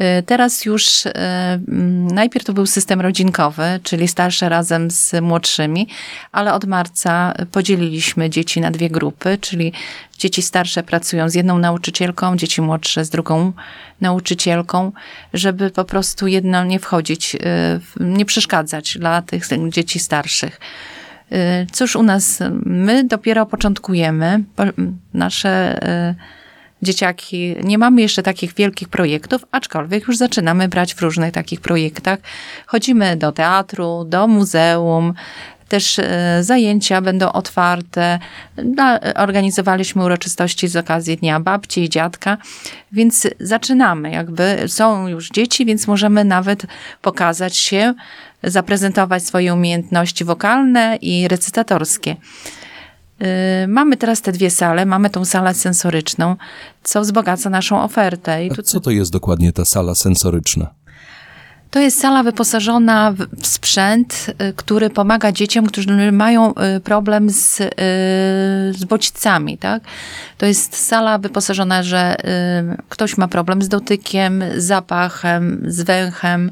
Y, 0.00 0.22
Teraz 0.22 0.64
już 0.64 1.06
y, 1.06 1.12
mm, 1.14 2.06
najpierw 2.06 2.44
to 2.44 2.52
był 2.52 2.66
system 2.66 3.00
rodzinkowy, 3.00 3.80
czyli 3.82 4.08
starsze 4.08 4.48
razem 4.48 4.90
z 4.90 5.22
młodszymi, 5.22 5.88
ale 6.32 6.54
od 6.54 6.64
marca 6.64 7.34
podzieliliśmy 7.52 8.30
dzieci 8.30 8.60
na 8.60 8.70
dwie 8.70 8.90
grupy, 8.90 9.38
czyli 9.40 9.72
dzieci 10.18 10.42
starsze 10.42 10.82
pracują 10.82 11.28
z 11.28 11.34
jedną 11.34 11.58
nauczycielką, 11.58 12.36
dzieci 12.36 12.62
młodsze 12.62 13.04
z 13.04 13.10
drugą 13.10 13.52
nauczycielką, 14.00 14.92
żeby 15.34 15.70
po 15.70 15.84
prostu 15.84 16.26
jedno 16.26 16.64
nie 16.64 16.78
wchodzić, 16.78 17.34
y, 17.34 17.38
nie 18.00 18.24
przeszkadzać 18.24 18.98
dla 18.98 19.22
tych 19.22 19.44
dzieci 19.68 19.98
starszych. 19.98 20.60
Cóż 21.72 21.96
u 21.96 22.02
nas, 22.02 22.38
my 22.66 23.04
dopiero 23.04 23.46
początkujemy. 23.46 24.44
Po- 24.56 24.62
Nasze 25.14 25.80
dzieciaki, 26.82 27.56
nie 27.62 27.78
mamy 27.78 28.02
jeszcze 28.02 28.22
takich 28.22 28.54
wielkich 28.54 28.88
projektów, 28.88 29.44
aczkolwiek 29.50 30.06
już 30.08 30.16
zaczynamy 30.16 30.68
brać 30.68 30.94
w 30.94 31.02
różnych 31.02 31.32
takich 31.32 31.60
projektach. 31.60 32.18
Chodzimy 32.66 33.16
do 33.16 33.32
teatru, 33.32 34.04
do 34.04 34.26
muzeum, 34.26 35.14
Też 35.68 35.98
e, 35.98 36.38
zajęcia 36.40 37.00
będą 37.00 37.32
otwarte. 37.32 38.18
Na- 38.56 39.00
Organizowaliśmy 39.14 40.04
uroczystości 40.04 40.68
z 40.68 40.76
okazji 40.76 41.16
Dnia 41.16 41.40
Babci 41.40 41.82
i 41.82 41.88
Dziadka, 41.88 42.38
więc 42.92 43.28
zaczynamy. 43.40 44.10
Jakby 44.10 44.64
są 44.66 45.08
już 45.08 45.30
dzieci, 45.30 45.66
więc 45.66 45.86
możemy 45.86 46.24
nawet 46.24 46.66
pokazać 47.02 47.56
się, 47.56 47.94
zaprezentować 48.42 49.24
swoje 49.24 49.54
umiejętności 49.54 50.24
wokalne 50.24 50.98
i 51.00 51.28
recytatorskie. 51.28 52.16
Y, 53.22 53.68
Mamy 53.68 53.96
teraz 53.96 54.22
te 54.22 54.32
dwie 54.32 54.50
sale, 54.50 54.86
mamy 54.86 55.10
tą 55.10 55.24
salę 55.24 55.54
sensoryczną, 55.54 56.36
co 56.82 57.00
wzbogaca 57.00 57.50
naszą 57.50 57.82
ofertę. 57.82 58.46
I 58.46 58.50
tu, 58.50 58.62
co 58.62 58.80
to 58.80 58.90
jest 58.90 59.12
dokładnie 59.12 59.52
ta 59.52 59.64
sala 59.64 59.94
sensoryczna? 59.94 60.75
To 61.70 61.80
jest 61.80 62.00
sala 62.00 62.22
wyposażona 62.22 63.14
w 63.38 63.46
sprzęt, 63.46 64.26
y, 64.42 64.52
który 64.56 64.90
pomaga 64.90 65.32
dzieciom, 65.32 65.66
którzy 65.66 66.12
mają 66.12 66.54
y, 66.76 66.80
problem 66.80 67.30
z, 67.30 67.60
y, 67.60 67.68
z 68.78 68.84
bodźcami. 68.84 69.58
Tak? 69.58 69.82
To 70.38 70.46
jest 70.46 70.76
sala 70.86 71.18
wyposażona, 71.18 71.82
że 71.82 72.16
ktoś 72.88 73.16
ma 73.16 73.28
problem 73.28 73.62
z 73.62 73.68
dotykiem, 73.68 74.44
zapachem, 74.56 75.62
z 75.66 75.82
węchem, 75.82 76.50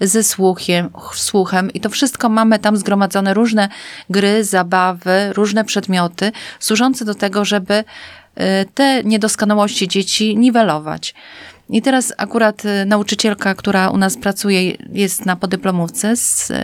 ze 0.00 0.22
słuchem, 0.22 0.90
słuchem 1.14 1.70
i 1.70 1.80
to 1.80 1.90
wszystko 1.90 2.28
mamy 2.28 2.58
tam 2.58 2.76
zgromadzone 2.76 3.34
różne 3.34 3.68
gry, 4.10 4.44
zabawy, 4.44 5.32
różne 5.32 5.64
przedmioty, 5.64 6.32
służące 6.60 7.04
do 7.04 7.14
tego, 7.14 7.44
żeby 7.44 7.84
te 8.74 9.04
niedoskonałości 9.04 9.88
dzieci 9.88 10.36
niwelować. 10.36 11.14
I 11.70 11.82
teraz 11.82 12.12
akurat 12.16 12.64
y, 12.64 12.84
nauczycielka, 12.86 13.54
która 13.54 13.90
u 13.90 13.96
nas 13.96 14.16
pracuje, 14.16 14.70
jest 14.92 15.26
na 15.26 15.36
podyplomówce 15.36 16.16
z 16.16 16.50
y, 16.50 16.54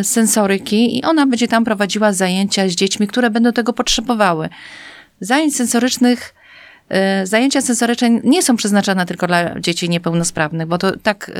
y, 0.00 0.04
sensoryki 0.04 0.98
i 0.98 1.02
ona 1.02 1.26
będzie 1.26 1.48
tam 1.48 1.64
prowadziła 1.64 2.12
zajęcia 2.12 2.68
z 2.68 2.72
dziećmi, 2.72 3.06
które 3.06 3.30
będą 3.30 3.52
tego 3.52 3.72
potrzebowały. 3.72 4.48
Zajęć 5.20 5.56
sensorycznych 5.56 6.34
Zajęcia 7.24 7.60
sensoryczne 7.60 8.10
nie 8.10 8.42
są 8.42 8.56
przeznaczone 8.56 9.06
tylko 9.06 9.26
dla 9.26 9.60
dzieci 9.60 9.88
niepełnosprawnych, 9.88 10.66
bo 10.66 10.78
to 10.78 10.92
tak 10.96 11.30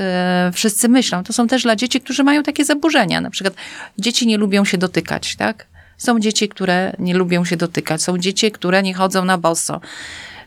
wszyscy 0.52 0.88
myślą. 0.88 1.24
To 1.24 1.32
są 1.32 1.46
też 1.46 1.62
dla 1.62 1.76
dzieci, 1.76 2.00
którzy 2.00 2.24
mają 2.24 2.42
takie 2.42 2.64
zaburzenia. 2.64 3.20
Na 3.20 3.30
przykład 3.30 3.54
dzieci 3.98 4.26
nie 4.26 4.36
lubią 4.36 4.64
się 4.64 4.78
dotykać, 4.78 5.36
tak? 5.36 5.66
Są 5.98 6.20
dzieci, 6.20 6.48
które 6.48 6.92
nie 6.98 7.14
lubią 7.14 7.44
się 7.44 7.56
dotykać. 7.56 8.02
Są 8.02 8.18
dzieci, 8.18 8.52
które 8.52 8.82
nie 8.82 8.94
chodzą 8.94 9.24
na 9.24 9.38
boso. 9.38 9.80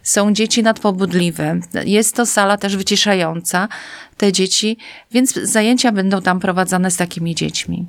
Są 0.04 0.34
dzieci 0.34 0.64
nadpobudliwe. 0.64 1.60
Jest 1.86 2.16
to 2.16 2.26
sala 2.26 2.58
też 2.58 2.78
wyciszająca 2.78 3.68
te 4.18 4.32
dzieci, 4.32 4.78
więc 5.12 5.34
zajęcia 5.34 5.92
będą 5.92 6.22
tam 6.22 6.40
prowadzone 6.40 6.92
z 6.92 6.98
takimi 6.98 7.36
dziećmi. 7.36 7.88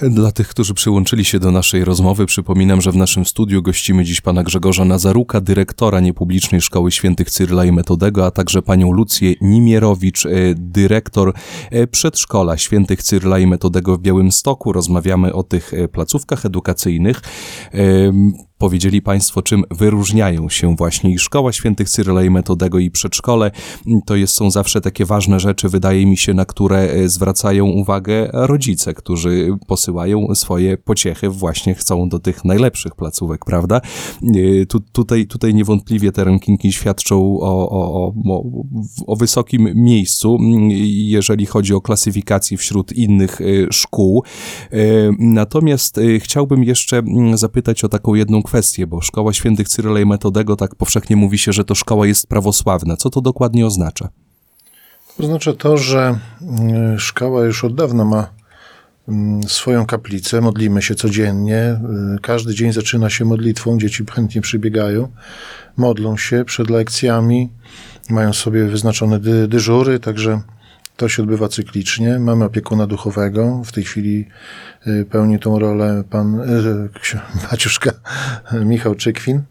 Dla 0.00 0.32
tych, 0.32 0.48
którzy 0.48 0.74
przyłączyli 0.74 1.24
się 1.24 1.38
do 1.38 1.50
naszej 1.50 1.84
rozmowy, 1.84 2.26
przypominam, 2.26 2.80
że 2.80 2.92
w 2.92 2.96
naszym 2.96 3.26
studiu 3.26 3.62
gościmy 3.62 4.04
dziś 4.04 4.20
pana 4.20 4.42
Grzegorza 4.42 4.84
Nazaruka, 4.84 5.40
dyrektora 5.40 6.00
niepublicznej 6.00 6.60
Szkoły 6.60 6.90
Świętych 6.90 7.30
Cyrla 7.30 7.64
i 7.64 7.72
Metodego, 7.72 8.26
a 8.26 8.30
także 8.30 8.62
panią 8.62 8.92
Lucję 8.92 9.34
Nimierowicz, 9.40 10.26
e, 10.26 10.30
dyrektor 10.54 11.34
e, 11.70 11.86
przedszkola 11.86 12.56
Świętych 12.58 13.02
Cyrla 13.02 13.38
i 13.38 13.46
Metodego 13.46 13.96
w 13.96 14.00
Białymstoku. 14.00 14.72
Rozmawiamy 14.72 15.32
o 15.32 15.42
tych 15.42 15.74
e, 15.74 15.88
placówkach 15.88 16.46
edukacyjnych. 16.46 17.20
Powiedzieli 18.64 19.02
Państwo, 19.02 19.42
czym 19.42 19.64
wyróżniają 19.70 20.48
się 20.48 20.76
właśnie 20.76 21.10
i 21.10 21.18
Szkoła 21.18 21.52
Świętych 21.52 21.90
Cyrla 21.90 22.24
i 22.24 22.30
Metodego 22.30 22.78
i 22.78 22.90
przedszkole. 22.90 23.50
To 24.06 24.16
jest, 24.16 24.34
są 24.34 24.50
zawsze 24.50 24.80
takie 24.80 25.04
ważne 25.04 25.40
rzeczy, 25.40 25.68
wydaje 25.68 26.06
mi 26.06 26.16
się, 26.16 26.34
na 26.34 26.44
które 26.44 26.78
e, 26.78 27.08
zwracają 27.08 27.66
uwagę 27.66 28.30
rodzice, 28.32 28.94
którzy 28.94 29.48
posyłają 29.66 30.34
swoje 30.34 30.78
pociechy, 30.78 31.28
właśnie 31.28 31.74
chcą 31.74 32.08
do 32.08 32.18
tych 32.18 32.44
najlepszych 32.44 32.94
placówek, 32.94 33.44
prawda? 33.44 33.80
E, 34.60 34.66
Tu, 34.66 34.80
tutaj, 34.80 35.26
tutaj 35.26 35.54
niewątpliwie 35.54 36.12
te 36.12 36.24
rankingi 36.24 36.72
świadczą 36.72 37.38
o, 37.40 37.70
o, 37.70 38.12
o, 38.28 38.42
o, 39.06 39.16
wysokim 39.16 39.68
miejscu, 39.74 40.36
mm, 40.40 40.68
jeżeli 40.94 41.46
chodzi 41.46 41.74
o 41.74 41.80
klasyfikację 41.80 42.58
wśród 42.58 42.92
innych 42.92 43.40
e, 43.40 43.44
szkół. 43.72 44.24
Natomiast 45.18 46.00
chciałbym 46.18 46.64
jeszcze 46.64 46.98
mm, 46.98 47.36
zapytać 47.38 47.84
o 47.84 47.88
taką 47.88 48.14
jedną 48.14 48.42
kwestię, 48.42 48.53
bo 48.86 49.00
Szkoła 49.00 49.32
Świętych 49.32 49.68
Cyryla 49.68 50.00
i 50.00 50.06
Metodego, 50.06 50.56
tak 50.56 50.74
powszechnie 50.74 51.16
mówi 51.16 51.38
się, 51.38 51.52
że 51.52 51.64
to 51.64 51.74
szkoła 51.74 52.06
jest 52.06 52.26
prawosławna. 52.26 52.96
Co 52.96 53.10
to 53.10 53.20
dokładnie 53.20 53.66
oznacza? 53.66 54.08
Oznacza 55.20 55.52
to, 55.52 55.76
że 55.78 56.18
mm, 56.42 56.98
szkoła 56.98 57.44
już 57.44 57.64
od 57.64 57.74
dawna 57.74 58.04
ma 58.04 58.30
mm, 59.08 59.42
swoją 59.42 59.86
kaplicę, 59.86 60.40
modlimy 60.40 60.82
się 60.82 60.94
codziennie. 60.94 61.80
Y, 62.16 62.20
Każdy 62.22 62.54
dzień 62.54 62.72
zaczyna 62.72 63.10
się 63.10 63.24
modlitwą, 63.24 63.78
dzieci 63.78 64.04
chętnie 64.12 64.40
przybiegają, 64.40 65.08
modlą 65.76 66.16
się 66.16 66.44
przed 66.44 66.70
lekcjami, 66.70 67.48
mają 68.10 68.32
sobie 68.32 68.64
wyznaczone 68.64 69.18
dy, 69.20 69.48
dyżury, 69.48 70.00
także 70.00 70.40
to 70.96 71.08
się 71.08 71.22
odbywa 71.22 71.48
cyklicznie. 71.48 72.18
Mamy 72.18 72.44
opiekuna 72.44 72.86
duchowego, 72.86 73.62
w 73.64 73.72
tej 73.72 73.84
chwili 73.84 74.28
y, 74.86 75.06
pełni 75.10 75.38
tą 75.38 75.58
rolę 75.58 76.04
pan 76.10 76.40
y, 76.40 76.88
Baciuszka 77.50 77.90
Michał 78.64 78.94
Czykwin. 78.94 79.42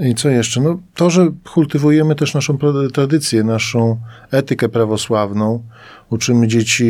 I 0.00 0.14
co 0.14 0.28
jeszcze? 0.28 0.60
No, 0.60 0.78
to, 0.94 1.10
że 1.10 1.30
kultywujemy 1.52 2.14
też 2.14 2.34
naszą 2.34 2.58
tradycję, 2.92 3.44
naszą 3.44 4.00
etykę 4.30 4.68
prawosławną. 4.68 5.62
Uczymy 6.10 6.48
dzieci, 6.48 6.84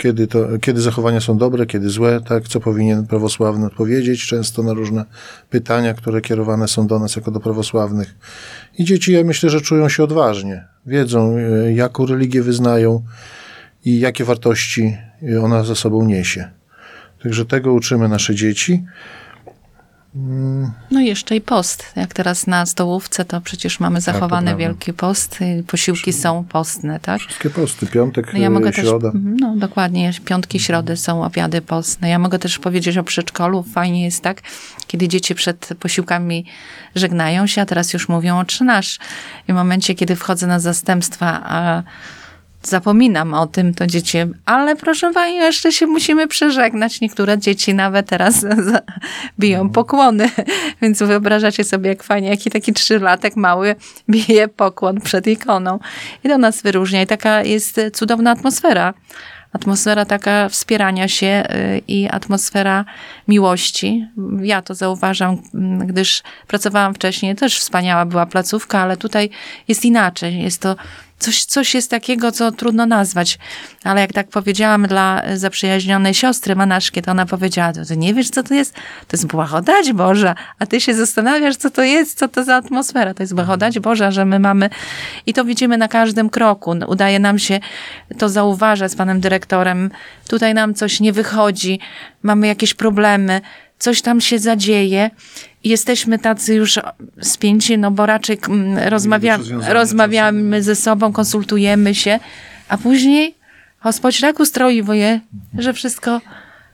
kiedy, 0.00 0.26
to, 0.26 0.58
kiedy 0.60 0.80
zachowania 0.80 1.20
są 1.20 1.38
dobre, 1.38 1.66
kiedy 1.66 1.90
złe, 1.90 2.20
tak, 2.20 2.48
co 2.48 2.60
powinien 2.60 3.06
prawosławny 3.06 3.66
odpowiedzieć, 3.66 4.26
często 4.26 4.62
na 4.62 4.72
różne 4.72 5.04
pytania, 5.50 5.94
które 5.94 6.20
kierowane 6.20 6.68
są 6.68 6.86
do 6.86 6.98
nas 6.98 7.16
jako 7.16 7.30
do 7.30 7.40
prawosławnych. 7.40 8.14
I 8.78 8.84
dzieci, 8.84 9.12
ja 9.12 9.24
myślę, 9.24 9.50
że 9.50 9.60
czują 9.60 9.88
się 9.88 10.04
odważnie. 10.04 10.64
Wiedzą, 10.86 11.36
e, 11.36 11.72
jaką 11.72 12.06
religię 12.06 12.42
wyznają 12.42 13.02
i 13.84 14.00
jakie 14.00 14.24
wartości 14.24 14.96
e, 15.32 15.40
ona 15.40 15.64
ze 15.64 15.76
sobą 15.76 16.04
niesie. 16.04 16.50
Także 17.22 17.44
tego 17.44 17.72
uczymy 17.72 18.08
nasze 18.08 18.34
dzieci. 18.34 18.84
No 20.90 21.00
i 21.00 21.06
jeszcze 21.06 21.36
i 21.36 21.40
post. 21.40 21.92
Jak 21.96 22.14
teraz 22.14 22.46
na 22.46 22.66
stołówce, 22.66 23.24
to 23.24 23.40
przecież 23.40 23.80
mamy 23.80 24.00
zachowany 24.00 24.46
prawda. 24.46 24.56
Wielki 24.56 24.92
Post. 24.92 25.38
Posiłki 25.66 26.12
są 26.12 26.44
postne, 26.44 27.00
tak? 27.00 27.20
Wszystkie 27.20 27.50
posty, 27.50 27.86
piątek, 27.86 28.32
No 28.32 28.38
ja 28.38 28.46
e, 28.46 28.50
mogę 28.50 28.72
też, 28.72 28.84
środa. 28.84 29.08
mhm, 29.08 29.36
no 29.36 29.56
dokładnie, 29.56 30.12
piątki, 30.24 30.60
środy 30.60 30.96
są 30.96 31.24
obiady 31.24 31.62
postne. 31.62 32.08
Ja 32.08 32.18
mogę 32.18 32.38
też 32.38 32.58
powiedzieć 32.58 32.98
o 32.98 33.04
przedszkolu. 33.04 33.62
Fajnie 33.62 34.04
jest 34.04 34.22
tak, 34.22 34.42
kiedy 34.86 35.08
dzieci 35.08 35.34
przed 35.34 35.68
posiłkami 35.80 36.44
żegnają 36.94 37.46
się, 37.46 37.62
a 37.62 37.66
teraz 37.66 37.92
już 37.92 38.08
mówią 38.08 38.38
o 38.38 38.64
nasz. 38.64 38.98
I 39.48 39.52
w 39.52 39.54
momencie, 39.54 39.94
kiedy 39.94 40.16
wchodzę 40.16 40.46
na 40.46 40.60
zastępstwa, 40.60 41.40
a 41.44 41.82
zapominam 42.62 43.34
o 43.34 43.46
tym, 43.46 43.74
to 43.74 43.86
dzieci, 43.86 44.18
ale 44.44 44.76
proszę 44.76 45.12
pani, 45.12 45.34
jeszcze 45.34 45.72
się 45.72 45.86
musimy 45.86 46.28
przeżegnać. 46.28 47.00
Niektóre 47.00 47.38
dzieci 47.38 47.74
nawet 47.74 48.08
teraz 48.08 48.46
biją 49.40 49.70
pokłony, 49.70 50.30
więc 50.82 50.98
wyobrażacie 50.98 51.64
sobie, 51.64 51.88
jak 51.88 52.02
fajnie, 52.02 52.28
jaki 52.28 52.50
taki 52.50 52.72
trzylatek 52.72 53.36
mały 53.36 53.76
bije 54.10 54.48
pokłon 54.48 55.00
przed 55.00 55.26
ikoną. 55.26 55.78
I 56.24 56.28
to 56.28 56.38
nas 56.38 56.62
wyróżnia 56.62 57.02
i 57.02 57.06
taka 57.06 57.42
jest 57.42 57.80
cudowna 57.92 58.30
atmosfera. 58.30 58.94
Atmosfera 59.52 60.04
taka 60.04 60.48
wspierania 60.48 61.08
się 61.08 61.26
y, 61.26 61.82
i 61.88 62.08
atmosfera 62.08 62.84
miłości. 63.28 64.08
Ja 64.42 64.62
to 64.62 64.74
zauważam, 64.74 65.42
m, 65.54 65.86
gdyż 65.86 66.22
pracowałam 66.46 66.94
wcześniej, 66.94 67.36
też 67.36 67.58
wspaniała 67.58 68.06
była 68.06 68.26
placówka, 68.26 68.80
ale 68.80 68.96
tutaj 68.96 69.30
jest 69.68 69.84
inaczej. 69.84 70.42
Jest 70.42 70.62
to 70.62 70.76
coś, 71.20 71.44
coś 71.44 71.74
jest 71.74 71.90
takiego, 71.90 72.32
co 72.32 72.52
trudno 72.52 72.86
nazwać. 72.86 73.38
Ale 73.84 74.00
jak 74.00 74.12
tak 74.12 74.28
powiedziałam 74.28 74.86
dla 74.86 75.22
zaprzyjaźnionej 75.34 76.14
siostry 76.14 76.56
Manaszki, 76.56 77.02
to 77.02 77.10
ona 77.10 77.26
powiedziała, 77.26 77.72
ty 77.72 77.96
nie 77.96 78.14
wiesz, 78.14 78.30
co 78.30 78.42
to 78.42 78.54
jest? 78.54 78.74
To 78.74 79.16
jest 79.16 79.26
błagodać 79.26 79.92
Boża, 79.92 80.34
a 80.58 80.66
ty 80.66 80.80
się 80.80 80.94
zastanawiasz, 80.94 81.56
co 81.56 81.70
to 81.70 81.82
jest, 81.82 82.18
co 82.18 82.28
to 82.28 82.44
za 82.44 82.56
atmosfera. 82.56 83.14
To 83.14 83.22
jest 83.22 83.34
błagodać 83.34 83.78
Boża, 83.78 84.10
że 84.10 84.24
my 84.24 84.38
mamy 84.38 84.70
i 85.26 85.32
to 85.34 85.44
widzimy 85.44 85.78
na 85.78 85.88
każdym 85.88 86.30
kroku. 86.30 86.74
Udaje 86.86 87.18
nam 87.18 87.38
się 87.38 87.60
to 88.18 88.28
zauważać 88.28 88.92
z 88.92 88.96
panem 88.96 89.20
dyrektorem. 89.20 89.90
Tutaj 90.28 90.54
nam 90.54 90.74
coś 90.74 91.00
nie 91.00 91.12
wychodzi, 91.12 91.80
mamy 92.22 92.46
jakieś 92.46 92.74
problemy, 92.74 93.40
coś 93.79 94.01
tam 94.01 94.21
się 94.21 94.39
zadzieje 94.39 95.09
i 95.63 95.69
jesteśmy 95.69 96.19
tacy 96.19 96.55
już 96.55 96.79
spięci, 97.21 97.77
no 97.77 97.91
bo 97.91 98.05
raczej 98.05 98.39
mm, 98.47 98.77
rozmawia, 98.89 99.37
rozwiązania 99.37 99.73
rozmawiamy 99.73 100.63
ze 100.63 100.75
sobą, 100.75 101.13
konsultujemy 101.13 101.95
się, 101.95 102.19
a 102.69 102.77
później 102.77 103.35
Господź 103.83 104.21
tak 104.21 104.39
ustroiwuje, 104.39 105.19
że 105.57 105.73
wszystko 105.73 106.21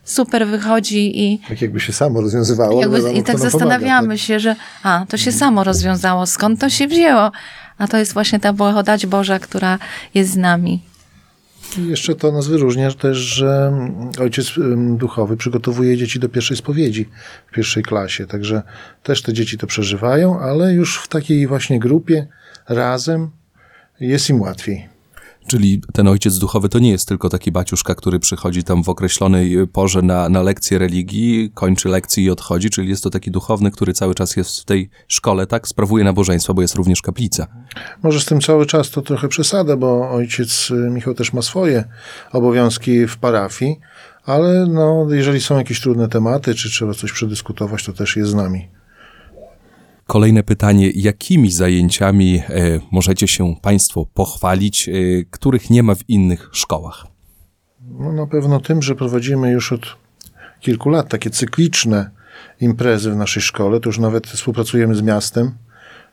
super 0.03 0.47
wychodzi 0.47 1.23
i, 1.23 1.39
Tak 1.39 1.61
jakby 1.61 1.79
się 1.79 1.93
samo 1.93 2.21
rozwiązywało. 2.21 2.81
jakby, 2.81 2.95
wiadomo, 2.97 3.13
i 3.13 3.23
kto 3.23 3.31
tak 3.31 3.41
nam 3.41 3.49
zastanawiamy 3.51 4.01
pomaga, 4.01 4.13
tak? 4.13 4.19
się, 4.19 4.39
że 4.39 4.55
a, 4.83 5.05
to 5.09 5.17
się 5.17 5.31
samo 5.31 5.63
rozwiązało, 5.63 6.25
skąd 6.25 6.59
to 6.59 6.69
się 6.69 6.87
wzięło? 6.87 7.31
A 7.77 7.87
to 7.87 7.97
jest 7.97 8.13
właśnie 8.13 8.39
ta 8.39 8.53
błagodać 8.53 9.05
Boża, 9.05 9.39
która 9.39 9.79
jest 10.13 10.31
z 10.31 10.37
nami. 10.37 10.81
Jeszcze 11.88 12.14
to 12.14 12.32
nas 12.32 12.48
wyróżnia 12.48 12.90
też, 12.90 13.18
że 13.18 13.72
ojciec 14.20 14.52
duchowy 14.96 15.36
przygotowuje 15.36 15.96
dzieci 15.96 16.18
do 16.18 16.28
pierwszej 16.28 16.56
spowiedzi 16.56 17.08
w 17.46 17.54
pierwszej 17.54 17.82
klasie. 17.82 18.26
Także 18.26 18.62
też 19.02 19.22
te 19.22 19.32
dzieci 19.32 19.58
to 19.58 19.66
przeżywają, 19.66 20.40
ale 20.40 20.72
już 20.72 20.98
w 20.98 21.08
takiej 21.08 21.46
właśnie 21.46 21.78
grupie 21.78 22.26
razem 22.68 23.30
jest 24.00 24.30
im 24.30 24.40
łatwiej. 24.40 24.95
Czyli 25.46 25.80
ten 25.92 26.08
ojciec 26.08 26.38
duchowy 26.38 26.68
to 26.68 26.78
nie 26.78 26.90
jest 26.90 27.08
tylko 27.08 27.28
taki 27.28 27.52
baciuszka, 27.52 27.94
który 27.94 28.18
przychodzi 28.18 28.64
tam 28.64 28.84
w 28.84 28.88
określonej 28.88 29.58
y, 29.58 29.66
porze 29.66 30.02
na, 30.02 30.28
na 30.28 30.42
lekcję 30.42 30.78
religii, 30.78 31.50
kończy 31.54 31.88
lekcję 31.88 32.24
i 32.24 32.30
odchodzi, 32.30 32.70
czyli 32.70 32.88
jest 32.88 33.02
to 33.02 33.10
taki 33.10 33.30
duchowny, 33.30 33.70
który 33.70 33.92
cały 33.92 34.14
czas 34.14 34.36
jest 34.36 34.60
w 34.60 34.64
tej 34.64 34.90
szkole, 35.08 35.46
tak? 35.46 35.68
Sprawuje 35.68 36.04
nabożeństwo, 36.04 36.54
bo 36.54 36.62
jest 36.62 36.74
również 36.74 37.02
kaplica. 37.02 37.46
Może 38.02 38.20
z 38.20 38.24
tym 38.24 38.40
cały 38.40 38.66
czas 38.66 38.90
to 38.90 39.02
trochę 39.02 39.28
przesada, 39.28 39.76
bo 39.76 40.10
ojciec 40.10 40.70
y, 40.70 40.90
Michał 40.90 41.14
też 41.14 41.32
ma 41.32 41.42
swoje 41.42 41.84
obowiązki 42.32 43.06
w 43.06 43.16
parafii, 43.16 43.80
ale 44.24 44.66
no, 44.66 45.06
jeżeli 45.10 45.40
są 45.40 45.58
jakieś 45.58 45.80
trudne 45.80 46.08
tematy, 46.08 46.54
czy 46.54 46.70
trzeba 46.70 46.94
coś 46.94 47.12
przedyskutować, 47.12 47.84
to 47.84 47.92
też 47.92 48.16
jest 48.16 48.30
z 48.30 48.34
nami. 48.34 48.68
Kolejne 50.06 50.42
pytanie, 50.42 50.90
jakimi 50.94 51.52
zajęciami 51.52 52.42
e, 52.48 52.80
możecie 52.90 53.28
się 53.28 53.54
Państwo 53.62 54.06
pochwalić, 54.14 54.88
e, 54.88 54.92
których 55.30 55.70
nie 55.70 55.82
ma 55.82 55.94
w 55.94 56.08
innych 56.08 56.48
szkołach? 56.52 57.06
No, 57.98 58.12
na 58.12 58.26
pewno 58.26 58.60
tym, 58.60 58.82
że 58.82 58.94
prowadzimy 58.94 59.50
już 59.50 59.72
od 59.72 59.96
kilku 60.60 60.88
lat 60.88 61.08
takie 61.08 61.30
cykliczne 61.30 62.10
imprezy 62.60 63.10
w 63.10 63.16
naszej 63.16 63.42
szkole. 63.42 63.80
To 63.80 63.88
już 63.88 63.98
nawet 63.98 64.26
współpracujemy 64.26 64.94
z 64.94 65.02
miastem. 65.02 65.54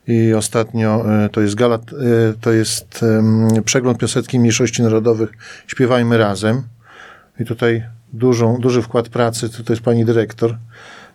I 0.07 0.33
ostatnio 0.33 1.05
e, 1.25 1.29
to 1.29 1.41
jest 1.41 1.55
gala, 1.55 1.79
to 2.41 2.51
jest 2.51 3.05
przegląd 3.65 3.97
piosenki 3.97 4.39
mniejszości 4.39 4.83
narodowych 4.83 5.31
Śpiewajmy 5.67 6.17
razem. 6.17 6.63
I 7.39 7.45
tutaj 7.45 7.83
dużą, 8.13 8.57
duży 8.57 8.81
wkład 8.81 9.09
pracy, 9.09 9.49
tutaj 9.49 9.73
jest 9.73 9.83
pani 9.83 10.05
dyrektor, 10.05 10.57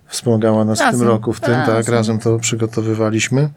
wspomagała 0.09 0.65
nas 0.65 0.79
w 0.79 0.83
tym 0.83 0.91
Razem. 0.91 1.09
roku 1.09 1.33
w 1.33 1.41
tym, 1.41 1.55
tak, 1.55 1.69
Razem. 1.69 1.95
razem 1.95 2.19
to 2.19 2.39
przygotowywaliśmy. 2.39 3.51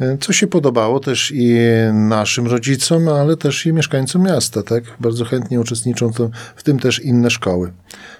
E, 0.00 0.18
Co 0.18 0.32
się 0.32 0.46
podobało 0.46 1.00
też 1.00 1.32
i 1.34 1.56
naszym 1.92 2.46
rodzicom, 2.46 3.08
ale 3.08 3.36
też 3.36 3.66
i 3.66 3.72
mieszkańcom 3.72 4.22
miasta, 4.22 4.62
tak? 4.62 4.84
Bardzo 5.00 5.24
chętnie 5.24 5.60
uczestniczą 5.60 6.10
w 6.56 6.62
tym 6.62 6.78
też 6.78 6.98
inne 6.98 7.30
szkoły. 7.30 7.72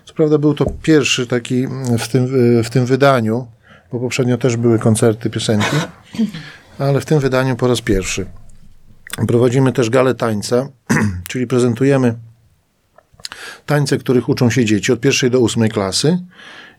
Co 0.04 0.14
prawda 0.14 0.38
był 0.38 0.54
to 0.54 0.66
pierwszy 0.82 1.26
taki 1.26 1.64
mm, 1.64 1.98
w 1.98 2.08
tym, 2.08 2.26
w 2.64 2.70
tym 2.70 2.86
wydaniu, 2.86 3.46
bo 3.92 4.00
poprzednio 4.00 4.38
też 4.38 4.56
były 4.56 4.78
koncerty 4.78 5.30
piosenki, 5.30 5.76
ale 6.78 7.00
w 7.00 7.04
tym 7.04 7.20
wydaniu 7.20 7.56
po 7.56 7.68
raz 7.68 7.80
pierwszy. 7.80 8.26
Prowadzimy 9.28 9.72
też 9.72 9.90
galę 9.90 10.14
tańca, 10.14 10.68
czyli 11.28 11.46
prezentujemy 11.46 12.14
tańce, 13.66 13.98
których 13.98 14.28
uczą 14.28 14.50
się 14.50 14.64
dzieci 14.64 14.92
od 14.92 15.00
pierwszej 15.00 15.30
do 15.30 15.40
ósmej 15.40 15.70
klasy. 15.70 16.18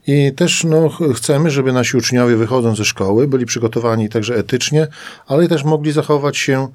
I 0.07 0.31
też 0.35 0.63
no, 0.63 0.89
ch- 0.89 1.15
chcemy, 1.15 1.51
żeby 1.51 1.73
nasi 1.73 1.97
uczniowie 1.97 2.35
wychodząc 2.35 2.77
ze 2.77 2.85
szkoły 2.85 3.27
byli 3.27 3.45
przygotowani 3.45 4.09
także 4.09 4.35
etycznie, 4.35 4.87
ale 5.27 5.47
też 5.47 5.63
mogli 5.63 5.91
zachować 5.91 6.37
się 6.37 6.67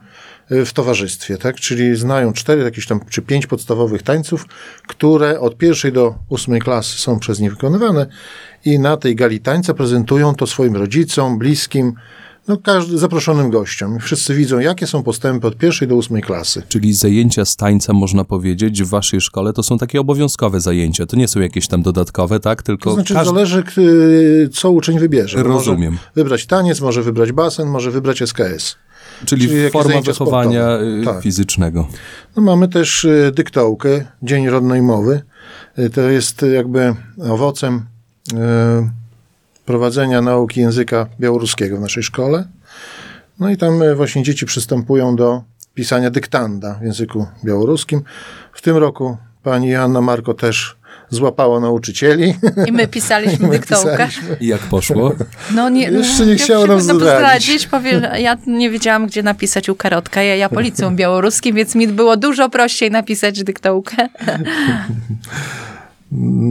y, 0.53 0.65
w 0.65 0.73
towarzystwie, 0.73 1.37
tak? 1.39 1.57
Czyli 1.57 1.97
znają 1.97 2.33
cztery 2.33 2.63
jakieś 2.63 2.87
tam, 2.87 3.01
czy 3.11 3.23
pięć 3.23 3.47
podstawowych 3.47 4.03
tańców, 4.03 4.47
które 4.87 5.41
od 5.41 5.57
pierwszej 5.57 5.93
do 5.93 6.15
ósmej 6.29 6.61
klasy 6.61 6.99
są 6.99 7.19
przez 7.19 7.41
nich 7.41 7.51
wykonywane 7.51 8.07
i 8.65 8.79
na 8.79 8.97
tej 8.97 9.17
gali 9.17 9.41
tańca 9.41 9.75
prezentują 9.75 10.35
to 10.35 10.47
swoim 10.47 10.77
rodzicom, 10.77 11.39
bliskim, 11.39 11.95
no 12.49 12.57
każdy, 12.57 12.99
zaproszonym 12.99 13.51
gościom. 13.51 13.99
Wszyscy 13.99 14.35
widzą, 14.35 14.59
jakie 14.59 14.87
są 14.87 15.03
postępy 15.03 15.47
od 15.47 15.57
pierwszej 15.57 15.89
do 15.89 15.95
ósmej 15.97 16.23
klasy. 16.23 16.63
Czyli 16.69 16.93
zajęcia 16.95 17.45
z 17.45 17.57
tańca, 17.57 17.93
można 17.93 18.25
powiedzieć, 18.25 18.83
w 18.83 18.89
waszej 18.89 19.21
szkole 19.21 19.53
to 19.53 19.63
są 19.63 19.79
takie 19.79 20.01
obowiązkowe 20.01 20.61
zajęcia. 20.61 21.07
To 21.07 21.17
nie 21.17 21.29
są 21.29 21.41
jakieś 21.41 21.69
tam 21.69 21.83
dodatkowe, 21.83 22.41
tak? 22.41 22.63
Tylko 22.63 22.91
To 22.91 22.95
znaczy 22.95 23.15
każdy... 23.15 23.35
zależy, 23.35 23.65
co 24.53 24.71
uczeń 24.71 24.99
wybierze. 24.99 25.43
Rozumiem. 25.43 25.93
Może 25.93 26.11
wybrać 26.15 26.47
taniec, 26.47 26.81
może 26.81 27.03
wybrać 27.03 27.33
basen, 27.33 27.69
może 27.69 27.91
wybrać 27.91 28.23
SKS. 28.23 28.77
Czyli, 29.27 29.49
czyli 29.49 29.71
forma 29.71 30.01
wychowania 30.01 30.79
y, 30.81 31.05
Tak. 31.05 31.23
fizycznego. 31.23 31.89
No, 32.37 32.43
mamy 32.43 32.69
też 32.69 33.05
y, 33.05 33.33
dyktołkę, 33.35 34.05
Dzień 34.23 34.49
Rodnej 34.49 34.83
Mowy. 34.83 35.23
Y, 35.79 35.91
To 35.91 36.01
jest 36.01 36.43
jakby 36.55 36.95
owocem 37.31 37.83
prowadzenia 39.69 40.23
nauki 40.23 40.61
języka 40.61 41.07
białoruskiego 41.21 41.77
w 41.77 41.81
naszej 41.81 42.03
szkole. 42.03 42.45
No 43.41 43.51
i 43.51 43.57
tam 43.57 43.83
y, 43.83 43.95
właśnie 43.95 44.23
dzieci 44.23 44.47
przystępują 44.47 45.17
do 45.17 45.43
pisania 45.75 46.11
dyktanda 46.11 46.75
w 46.75 46.85
języku 46.85 47.27
białoruskim. 47.45 48.03
W 48.53 48.63
tym 48.63 48.77
roku 48.77 49.17
pani 49.43 49.69
Joanna 49.69 50.01
Marko 50.01 50.35
też 50.35 50.77
złapała 51.11 51.61
nauczycieli. 51.61 52.35
I 52.67 52.73
my 52.73 52.89
pisaliśmy 52.89 53.47
My 53.49 53.59
dyktowkę. 53.59 53.91
pisaliśmy. 53.91 54.37
I 54.41 54.47
jak 54.47 54.61
poszło? 54.61 55.15
No 55.55 55.69
nie, 55.69 55.91
Jeszcze 55.91 56.27
nie 56.27 56.33
ja 56.33 56.45
chciała 56.45 56.67
się 56.67 56.69
nam 56.69 56.81
zdradzić. 56.81 57.67
Powiem, 57.67 58.03
ja 58.19 58.37
nie 58.47 58.71
wiedziałam, 58.71 59.07
gdzie 59.07 59.23
napisać 59.23 59.69
u 59.69 59.75
karotka. 59.75 60.23
Ja, 60.23 60.37
ja 60.37 60.49
policją 60.49 60.97
białoruskim, 60.97 61.57
więc 61.57 61.75
mi 61.75 61.89
było 61.89 62.17
dużo 62.17 62.49
prościej 62.49 62.91
napisać 62.91 63.45
dyktowkę. 63.45 63.97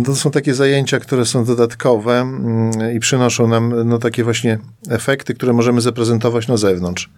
To 0.05 0.15
są 0.15 0.31
takie 0.31 0.53
zajęcia, 0.53 0.99
które 0.99 1.25
są 1.25 1.45
dodatkowe 1.45 2.19
mm, 2.21 2.95
i 2.95 2.99
przynoszą 2.99 3.47
nam 3.47 3.89
no, 3.89 3.97
takie 3.97 4.23
właśnie 4.23 4.59
efekty, 4.89 5.33
które 5.33 5.53
możemy 5.53 5.81
zaprezentować 5.81 6.47
na 6.47 6.57
zewnątrz. 6.57 7.09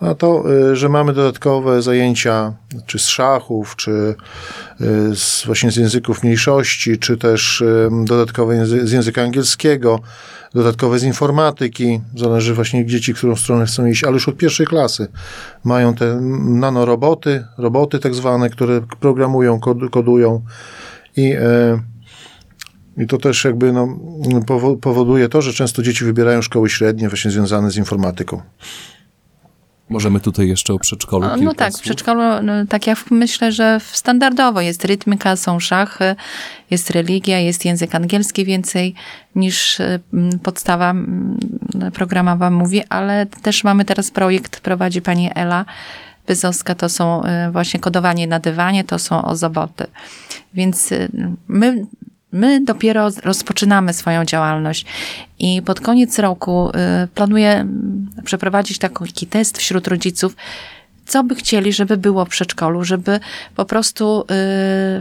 A 0.00 0.14
to, 0.14 0.44
y, 0.72 0.76
że 0.76 0.88
mamy 0.88 1.12
dodatkowe 1.12 1.82
zajęcia, 1.82 2.52
czy 2.86 2.98
z 2.98 3.06
szachów, 3.06 3.76
czy 3.76 3.90
y, 4.80 5.16
z, 5.16 5.42
właśnie 5.46 5.70
z 5.70 5.76
języków 5.76 6.22
mniejszości, 6.22 6.98
czy 6.98 7.16
też 7.16 7.64
dodatkowe 8.04 8.66
z 8.66 8.92
języka 8.92 9.22
angielskiego, 9.22 10.00
dodatkowe 10.54 10.98
z 10.98 11.02
informatyki, 11.02 12.00
zależy 12.16 12.54
właśnie 12.54 12.86
dzieci, 12.86 13.14
którą 13.14 13.36
stronę 13.36 13.66
chcą 13.66 13.86
iść, 13.86 14.04
ale 14.04 14.12
już 14.12 14.28
od 14.28 14.36
pierwszej 14.36 14.66
klasy 14.66 15.08
mają 15.64 15.94
te 15.94 16.20
nanoroboty, 16.40 17.44
roboty 17.58 17.98
tak 17.98 18.14
zwane, 18.14 18.50
które 18.50 18.80
programują, 19.00 19.60
kod- 19.60 19.90
kodują 19.90 20.42
i, 21.16 21.32
e, 21.32 21.80
I 22.96 23.06
to 23.06 23.18
też 23.18 23.44
jakby 23.44 23.72
no, 23.72 23.86
powo- 24.46 24.76
powoduje 24.76 25.28
to, 25.28 25.42
że 25.42 25.52
często 25.52 25.82
dzieci 25.82 26.04
wybierają 26.04 26.42
szkoły 26.42 26.70
średnie 26.70 27.08
właśnie 27.08 27.30
związane 27.30 27.70
z 27.70 27.76
informatyką. 27.76 28.42
Możemy 29.88 30.20
tutaj 30.20 30.48
jeszcze 30.48 30.74
o 30.74 30.78
przedszkolu 30.78 31.26
No, 31.26 31.36
no 31.36 31.54
tak, 31.54 31.72
w 31.76 31.80
przedszkolu, 31.80 32.20
no, 32.42 32.52
tak 32.68 32.86
jak 32.86 32.98
myślę, 33.10 33.52
że 33.52 33.80
standardowo 33.92 34.60
jest 34.60 34.84
rytmika, 34.84 35.36
są 35.36 35.60
szachy, 35.60 36.16
jest 36.70 36.90
religia, 36.90 37.38
jest 37.38 37.64
język 37.64 37.94
angielski 37.94 38.44
więcej 38.44 38.94
niż 39.34 39.80
m, 39.80 40.30
podstawa 40.42 40.94
programowa 41.94 42.50
mówi, 42.50 42.82
ale 42.88 43.26
też 43.26 43.64
mamy 43.64 43.84
teraz 43.84 44.10
projekt, 44.10 44.60
prowadzi 44.60 45.02
pani 45.02 45.30
Ela 45.34 45.64
Byzowska, 46.30 46.74
to 46.74 46.88
są 46.88 47.22
y, 47.24 47.50
właśnie 47.52 47.80
kodowanie 47.80 48.26
na 48.26 48.40
dywanie, 48.40 48.84
to 48.84 48.98
są 48.98 49.24
ozoboty. 49.24 49.86
Więc 50.54 50.92
y, 50.92 51.08
my 51.48 51.86
My 52.32 52.64
dopiero 52.64 53.10
rozpoczynamy 53.24 53.92
swoją 53.92 54.24
działalność 54.24 54.86
i 55.38 55.62
pod 55.62 55.80
koniec 55.80 56.18
roku 56.18 56.70
y, 56.70 56.72
planuję 57.08 57.66
przeprowadzić 58.24 58.78
taki 58.78 59.26
test 59.26 59.58
wśród 59.58 59.88
rodziców, 59.88 60.36
co 61.06 61.24
by 61.24 61.34
chcieli, 61.34 61.72
żeby 61.72 61.96
było 61.96 62.24
w 62.24 62.28
przedszkolu, 62.28 62.84
żeby 62.84 63.20
po 63.56 63.64
prostu 63.64 64.24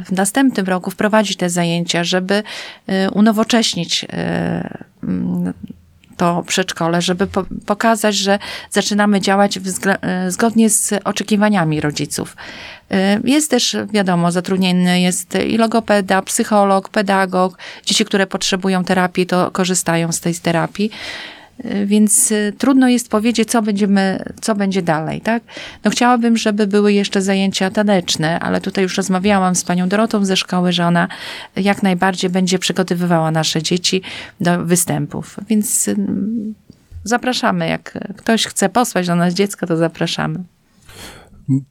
w 0.06 0.12
następnym 0.12 0.66
roku 0.66 0.92
wprowadzić 0.92 1.38
te 1.38 1.50
zajęcia, 1.50 2.04
żeby 2.04 2.44
unowocześnić 3.14 4.06
to 6.20 6.44
przedszkole, 6.48 7.02
żeby 7.02 7.28
po, 7.28 7.46
pokazać, 7.66 8.16
że 8.16 8.40
zaczynamy 8.70 9.22
działać 9.22 9.58
y, 9.58 9.62
zgodnie 10.32 10.70
z 10.70 10.94
oczekiwaniami 11.04 11.82
rodziców. 11.82 12.36
Y, 12.92 12.96
Jest 13.24 13.52
też, 13.52 13.78
wiadomo, 13.94 14.32
zatrudniony 14.32 15.02
jest 15.02 15.36
i 15.36 15.58
logopeda, 15.58 16.22
psycholog, 16.22 16.90
pedagog. 16.90 17.58
Dzieci, 17.86 18.06
które 18.06 18.28
potrzebują 18.28 18.84
terapii, 18.84 19.26
to 19.26 19.52
korzystają 19.52 20.12
z 20.12 20.20
tej 20.20 20.36
terapii. 20.36 20.92
Więc 21.86 22.32
y, 22.32 22.54
trudno 22.58 22.90
jest 22.90 23.10
powiedzieć, 23.10 23.50
co 23.50 23.62
będziemy, 23.62 24.24
co 24.42 24.56
będzie 24.56 24.82
dalej, 24.82 25.22
tak? 25.22 25.44
No 25.84 25.92
chciałabym, 25.92 26.38
żeby 26.38 26.68
były 26.68 26.94
jeszcze 26.94 27.22
zajęcia 27.22 27.72
taneczne, 27.72 28.40
ale 28.40 28.62
tutaj 28.62 28.84
już 28.84 28.98
rozmawiałam 28.98 29.56
z 29.56 29.64
panią 29.64 29.90
Dorotą 29.90 30.26
ze 30.26 30.38
szkoły, 30.38 30.72
że 30.72 30.88
ona 30.88 31.08
jak 31.56 31.84
najbardziej 31.84 32.30
będzie 32.30 32.60
przygotowywała 32.60 33.32
nasze 33.32 33.64
dzieci 33.64 34.02
do 34.42 34.66
występów. 34.66 35.38
Więc 35.50 35.88
y, 35.88 35.96
zapraszamy, 37.04 37.68
jak 37.68 37.98
ktoś 38.18 38.46
chce 38.46 38.70
posłać 38.70 39.08
do 39.08 39.16
nas 39.16 39.34
dziecko, 39.34 39.68
to 39.68 39.78
zapraszamy. 39.78 40.44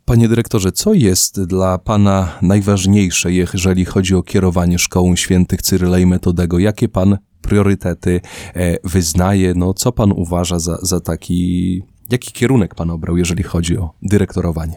Panie 0.04 0.28
dyrektorze, 0.28 0.72
co 0.72 0.94
jest 0.94 1.44
dla 1.44 1.78
pana 1.78 2.38
najważniejsze, 2.42 3.32
jeżeli 3.32 3.84
chodzi 3.84 4.14
o 4.14 4.22
kierowanie 4.22 4.78
szkołą 4.78 5.16
świętych 5.16 5.62
Cyryla 5.62 5.98
i 5.98 6.06
Metodego? 6.06 6.58
Jakie 6.58 6.88
pan 6.88 7.18
priorytety 7.48 8.20
e, 8.56 8.76
wyznaje? 8.84 9.52
No, 9.56 9.74
co 9.74 9.92
pan 9.92 10.12
uważa 10.12 10.58
za, 10.58 10.78
za 10.82 11.00
taki... 11.00 11.82
Jaki 12.10 12.32
kierunek 12.32 12.74
pan 12.74 12.90
obrał, 12.90 13.16
jeżeli 13.16 13.42
chodzi 13.42 13.78
o 13.78 13.90
dyrektorowanie? 14.02 14.76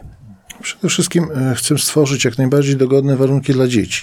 Przede 0.62 0.88
wszystkim 0.88 1.24
e, 1.34 1.54
chcę 1.54 1.78
stworzyć 1.78 2.24
jak 2.24 2.38
najbardziej 2.38 2.76
dogodne 2.76 3.16
warunki 3.16 3.52
dla 3.52 3.68
dzieci, 3.68 4.02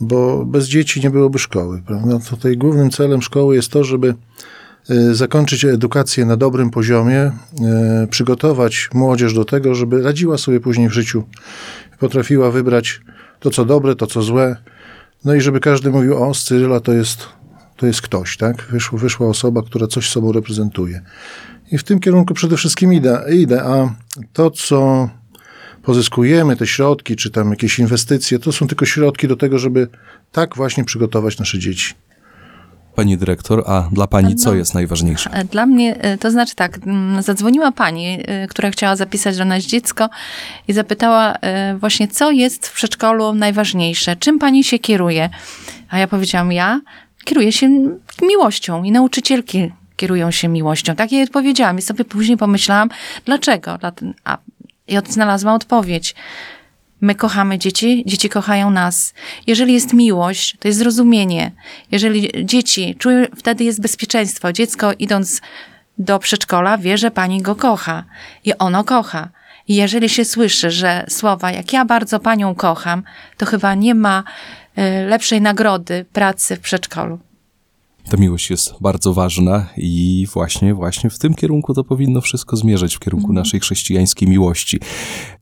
bo 0.00 0.44
bez 0.44 0.68
dzieci 0.68 1.00
nie 1.00 1.10
byłoby 1.10 1.38
szkoły. 1.38 1.82
Prawda? 1.86 2.18
Tutaj 2.30 2.56
głównym 2.56 2.90
celem 2.90 3.22
szkoły 3.22 3.56
jest 3.56 3.68
to, 3.68 3.84
żeby 3.84 4.14
e, 4.90 5.14
zakończyć 5.14 5.64
edukację 5.64 6.24
na 6.24 6.36
dobrym 6.36 6.70
poziomie, 6.70 7.32
przygotować 8.10 8.88
młodzież 8.94 9.34
do 9.34 9.44
tego, 9.44 9.74
żeby 9.74 10.02
radziła 10.02 10.38
sobie 10.38 10.60
później 10.60 10.88
w 10.88 10.92
życiu, 10.92 11.24
potrafiła 11.98 12.50
wybrać 12.50 13.00
to, 13.40 13.50
co 13.50 13.64
dobre, 13.64 13.96
to, 13.96 14.06
co 14.06 14.22
złe. 14.22 14.56
No 15.24 15.34
i 15.34 15.40
żeby 15.40 15.60
każdy 15.60 15.90
mówił, 15.90 16.24
o, 16.24 16.34
Cyryla 16.34 16.80
to 16.80 16.92
jest, 16.92 17.28
to 17.76 17.86
jest 17.86 18.02
ktoś, 18.02 18.36
tak? 18.36 18.62
Wyszła, 18.70 18.98
wyszła 18.98 19.28
osoba, 19.28 19.62
która 19.62 19.86
coś 19.86 20.10
sobą 20.10 20.32
reprezentuje. 20.32 21.00
I 21.72 21.78
w 21.78 21.84
tym 21.84 22.00
kierunku 22.00 22.34
przede 22.34 22.56
wszystkim 22.56 22.92
idę, 22.92 23.24
idę 23.32 23.62
a 23.64 23.94
to, 24.32 24.50
co 24.50 25.08
pozyskujemy, 25.82 26.56
te 26.56 26.66
środki, 26.66 27.16
czy 27.16 27.30
tam 27.30 27.50
jakieś 27.50 27.78
inwestycje, 27.78 28.38
to 28.38 28.52
są 28.52 28.66
tylko 28.68 28.84
środki 28.86 29.28
do 29.28 29.36
tego, 29.36 29.58
żeby 29.58 29.88
tak 30.32 30.56
właśnie 30.56 30.84
przygotować 30.84 31.38
nasze 31.38 31.58
dzieci. 31.58 31.94
Pani 32.94 33.18
dyrektor, 33.18 33.62
a 33.66 33.88
dla 33.92 34.06
pani 34.06 34.34
co 34.34 34.50
No. 34.50 34.56
jest 34.56 34.74
najważniejsze? 34.74 35.30
E, 35.30 35.44
Dla 35.44 35.66
mnie, 35.66 35.96
e, 35.96 36.18
to 36.18 36.30
znaczy 36.30 36.54
tak, 36.54 36.78
zadzwoniła 37.20 37.72
pani, 37.72 38.18
e, 38.26 38.46
która 38.46 38.70
chciała 38.70 38.96
zapisać 38.96 39.36
do 39.36 39.44
nas 39.44 39.64
dziecko 39.64 40.08
i 40.68 40.72
zapytała 40.72 41.34
właśnie, 41.80 42.08
co 42.08 42.30
jest 42.30 42.68
w 42.68 42.74
przedszkolu 42.74 43.32
najważniejsze, 43.34 44.16
czym 44.16 44.38
pani 44.38 44.64
się 44.64 44.78
kieruje. 44.78 45.30
A 45.90 45.98
ja 45.98 46.06
powiedziałam, 46.08 46.52
ja 46.52 46.80
kieruję 47.24 47.52
się 47.52 47.68
miłością 48.22 48.84
i 48.84 48.92
nauczycielki 48.92 49.72
kierują 49.96 50.30
się 50.30 50.48
miłością. 50.48 50.94
Tak 50.94 51.12
jej 51.12 51.22
odpowiedziałam 51.22 51.78
i 51.78 51.82
sobie 51.82 52.04
później 52.04 52.36
pomyślałam, 52.36 52.88
dlaczego? 53.24 53.78
Dla- 53.78 53.92
A, 54.24 54.38
I 54.88 54.96
od- 54.98 55.08
znalazłam 55.08 55.54
odpowiedź. 55.54 56.14
My 57.00 57.14
kochamy 57.14 57.58
dzieci, 57.58 58.02
dzieci 58.06 58.28
kochają 58.28 58.70
nas. 58.70 59.14
Jeżeli 59.46 59.72
jest 59.74 59.92
miłość, 59.92 60.56
to 60.60 60.68
jest 60.68 60.78
zrozumienie. 60.78 61.52
Jeżeli 61.90 62.30
dzieci 62.44 62.94
czują, 62.98 63.24
wtedy 63.36 63.64
jest 63.64 63.80
bezpieczeństwo. 63.80 64.52
Dziecko 64.52 64.92
idąc 64.98 65.40
do 65.98 66.18
przedszkola 66.18 66.78
wie, 66.78 66.98
że 66.98 67.10
pani 67.10 67.42
go 67.42 67.54
kocha 67.56 68.04
i 68.44 68.54
ono 68.58 68.84
kocha. 68.84 69.28
I 69.68 69.74
jeżeli 69.74 70.08
się 70.08 70.24
słyszy, 70.24 70.70
że 70.70 71.04
słowa, 71.08 71.52
jak 71.52 71.72
ja 71.72 71.84
bardzo 71.84 72.20
panią 72.20 72.54
kocham, 72.54 73.02
to 73.36 73.46
chyba 73.46 73.74
nie 73.74 73.94
ma 73.94 74.24
lepszej 75.06 75.40
nagrody 75.40 76.04
pracy 76.12 76.56
w 76.56 76.60
przedszkolu. 76.60 77.18
Ta 78.10 78.16
miłość 78.16 78.50
jest 78.50 78.74
bardzo 78.80 79.12
ważna 79.14 79.66
i 79.76 80.26
właśnie, 80.32 80.74
właśnie 80.74 81.10
w 81.10 81.18
tym 81.18 81.34
kierunku 81.34 81.74
to 81.74 81.84
powinno 81.84 82.20
wszystko 82.20 82.56
zmierzać, 82.56 82.96
w 82.96 82.98
kierunku 82.98 83.32
naszej 83.32 83.60
chrześcijańskiej 83.60 84.28
miłości. 84.28 84.80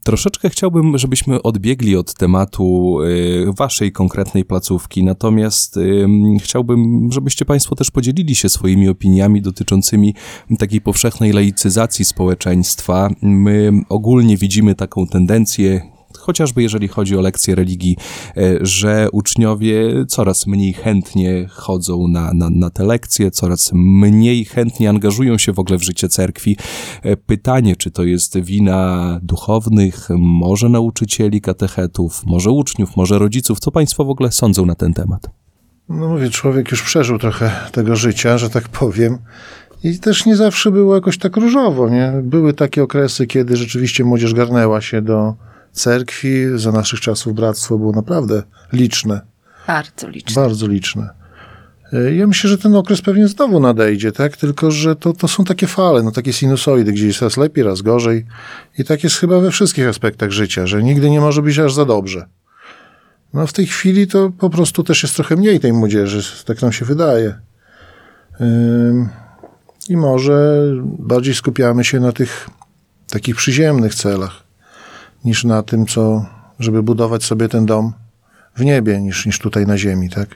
Troszeczkę 0.02 0.50
chciałbym, 0.50 0.98
żebyśmy 0.98 1.42
odbiegli 1.42 1.96
od 1.96 2.14
tematu 2.14 2.98
y, 3.02 3.46
waszej 3.56 3.92
konkretnej 3.92 4.44
placówki, 4.44 5.04
natomiast 5.04 5.76
y, 5.76 6.06
chciałbym, 6.40 7.08
żebyście 7.12 7.44
państwo 7.44 7.76
też 7.76 7.90
podzielili 7.90 8.34
się 8.34 8.48
swoimi 8.48 8.88
opiniami 8.88 9.42
dotyczącymi 9.42 10.14
takiej 10.58 10.80
powszechnej 10.80 11.32
laicyzacji 11.32 12.04
społeczeństwa. 12.04 13.10
My 13.22 13.72
ogólnie 13.88 14.36
widzimy 14.36 14.74
taką 14.74 15.06
tendencję, 15.06 15.93
chociażby 16.24 16.62
jeżeli 16.62 16.88
chodzi 16.88 17.16
o 17.16 17.20
lekcje 17.20 17.54
religii, 17.54 17.96
e, 18.36 18.58
że 18.60 19.08
uczniowie 19.12 20.06
coraz 20.08 20.46
mniej 20.46 20.72
chętnie 20.72 21.46
chodzą 21.50 22.08
na, 22.08 22.32
na, 22.34 22.50
na 22.50 22.70
te 22.70 22.84
lekcje, 22.84 23.30
coraz 23.30 23.70
mniej 23.74 24.44
chętnie 24.44 24.88
angażują 24.88 25.38
się 25.38 25.52
w 25.52 25.58
ogóle 25.58 25.78
w 25.78 25.82
życie 25.82 26.08
cerkwi. 26.08 26.56
E, 27.02 27.16
Pytanie, 27.16 27.76
czy 27.76 27.90
to 27.90 28.04
jest 28.04 28.38
wina 28.38 29.18
duchownych, 29.22 30.08
może 30.18 30.68
nauczycieli, 30.68 31.40
katechetów, 31.40 32.26
może 32.26 32.50
uczniów, 32.50 32.96
może 32.96 33.18
rodziców, 33.18 33.60
co 33.60 33.70
państwo 33.70 34.04
w 34.04 34.10
ogóle 34.10 34.32
sądzą 34.32 34.66
na 34.66 34.74
ten 34.74 34.94
temat? 34.94 35.30
No 35.88 36.08
mówię, 36.08 36.30
człowiek 36.30 36.70
już 36.70 36.82
przeżył 36.82 37.18
trochę 37.18 37.50
tego 37.72 37.96
życia, 37.96 38.38
że 38.38 38.50
tak 38.50 38.68
powiem. 38.68 39.18
I 39.84 39.98
też 39.98 40.26
nie 40.26 40.36
zawsze 40.36 40.70
było 40.70 40.94
jakoś 40.94 41.18
tak 41.18 41.36
różowo, 41.36 41.88
nie? 41.88 42.12
Były 42.22 42.52
takie 42.52 42.82
okresy, 42.82 43.26
kiedy 43.26 43.56
rzeczywiście 43.56 44.04
młodzież 44.04 44.34
garnęła 44.34 44.80
się 44.80 45.02
do 45.02 45.34
cerkwi. 45.74 46.44
Za 46.54 46.72
naszych 46.72 47.00
czasów 47.00 47.34
bractwo 47.34 47.78
było 47.78 47.92
naprawdę 47.92 48.42
liczne, 48.72 49.20
Bardzo 49.66 50.08
liczne. 50.08 50.42
bardzo 50.42 50.66
liczne. 50.68 51.10
E, 51.92 52.14
Ja 52.14 52.26
myślę, 52.26 52.50
że 52.50 52.58
ten 52.58 52.74
okres 52.76 53.02
pewnie 53.02 53.28
znowu 53.28 53.60
nadejdzie, 53.60 54.12
tak? 54.12 54.36
Tylko, 54.36 54.70
że 54.70 54.96
to, 54.96 55.12
to 55.12 55.28
są 55.28 55.44
takie 55.44 55.66
fale, 55.66 56.02
no 56.02 56.10
takie 56.12 56.32
sinusoidy, 56.32 56.92
gdzie 56.92 57.06
jest 57.06 57.22
raz 57.22 57.36
lepiej, 57.36 57.64
raz 57.64 57.82
gorzej. 57.82 58.26
I 58.78 58.84
tak 58.84 59.04
jest 59.04 59.16
chyba 59.16 59.40
we 59.40 59.50
wszystkich 59.50 59.88
aspektach 59.88 60.30
życia, 60.30 60.66
że 60.66 60.82
nigdy 60.82 61.10
nie 61.10 61.20
może 61.20 61.42
być 61.42 61.58
aż 61.58 61.74
za 61.74 61.84
dobrze. 61.84 62.26
No 63.34 63.46
w 63.46 63.52
tej 63.52 63.66
chwili 63.66 64.06
to 64.06 64.30
po 64.38 64.50
prostu 64.50 64.84
też 64.84 65.02
jest 65.02 65.14
trochę 65.14 65.36
mniej 65.36 65.60
tej 65.60 65.72
młodzieży, 65.72 66.44
tak 66.44 66.62
nam 66.62 66.72
się 66.72 66.84
wydaje. 66.84 67.34
I 69.88 69.96
może 69.96 70.62
bardziej 70.84 71.34
skupiamy 71.34 71.84
się 71.84 72.00
na 72.00 72.12
tych 72.12 72.48
takich 73.10 73.36
przyziemnych 73.36 73.94
celach, 73.94 74.43
niż 75.24 75.44
na 75.44 75.62
tym, 75.62 75.86
co, 75.86 76.26
żeby 76.58 76.82
budować 76.82 77.24
sobie 77.24 77.48
ten 77.48 77.66
dom 77.66 77.92
w 78.56 78.64
niebie, 78.64 79.00
niż, 79.00 79.26
niż 79.26 79.38
tutaj 79.38 79.66
na 79.66 79.78
ziemi, 79.78 80.10
tak? 80.10 80.28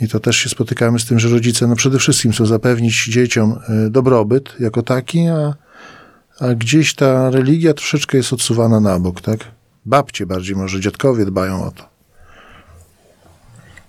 I 0.00 0.08
to 0.08 0.20
też 0.20 0.36
się 0.36 0.48
spotykamy 0.48 0.98
z 0.98 1.06
tym, 1.06 1.18
że 1.18 1.28
rodzice 1.28 1.66
no 1.66 1.76
przede 1.76 1.98
wszystkim 1.98 2.32
chcą 2.32 2.46
zapewnić 2.46 3.04
dzieciom 3.04 3.58
y, 3.86 3.90
dobrobyt 3.90 4.60
jako 4.60 4.82
taki, 4.82 5.28
a, 5.28 5.54
a 6.40 6.54
gdzieś 6.54 6.94
ta 6.94 7.30
religia 7.30 7.74
troszeczkę 7.74 8.16
jest 8.16 8.32
odsuwana 8.32 8.80
na 8.80 8.98
bok, 8.98 9.20
tak? 9.20 9.38
Babcie 9.86 10.26
bardziej 10.26 10.56
może, 10.56 10.80
dziadkowie 10.80 11.24
dbają 11.24 11.64
o 11.64 11.70
to. 11.70 11.88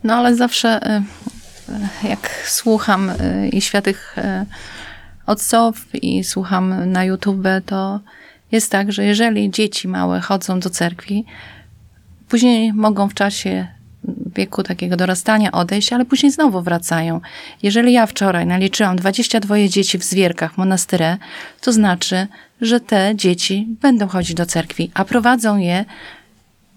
No 0.03 0.15
ale 0.15 0.35
zawsze 0.35 0.99
y, 1.69 1.73
y, 2.05 2.07
jak 2.09 2.29
słucham 2.47 3.11
i 3.51 3.61
światych 3.61 4.15
ojców 5.25 5.95
i 5.95 6.23
słucham 6.23 6.91
na 6.91 7.05
YouTube, 7.05 7.47
to 7.65 7.99
jest 8.53 8.71
tak, 8.71 8.91
że 8.91 9.05
jeżeli 9.05 9.51
dzieci 9.51 9.87
małe 9.87 10.21
chodzą 10.21 10.59
do 10.59 10.69
cerkwi, 10.69 11.25
później 12.29 12.73
mogą 12.73 13.09
w 13.09 13.13
czasie 13.13 13.67
wieku 14.35 14.63
takiego 14.63 14.95
dorastania 14.95 15.51
odejść, 15.51 15.93
ale 15.93 16.05
później 16.05 16.31
znowu 16.31 16.61
wracają. 16.61 17.21
Jeżeli 17.63 17.93
ja 17.93 18.05
wczoraj 18.05 18.45
naliczyłam 18.45 18.95
22 18.95 19.67
dzieci 19.67 19.97
w 19.97 20.03
Zwierkach, 20.03 20.57
monastyrze, 20.57 21.17
to 21.61 21.71
znaczy, 21.71 22.27
że 22.61 22.79
te 22.79 23.11
dzieci 23.15 23.67
będą 23.81 24.07
chodzić 24.07 24.33
do 24.33 24.45
cerkwi, 24.45 24.91
a 24.93 25.05
prowadzą 25.05 25.57
je 25.57 25.85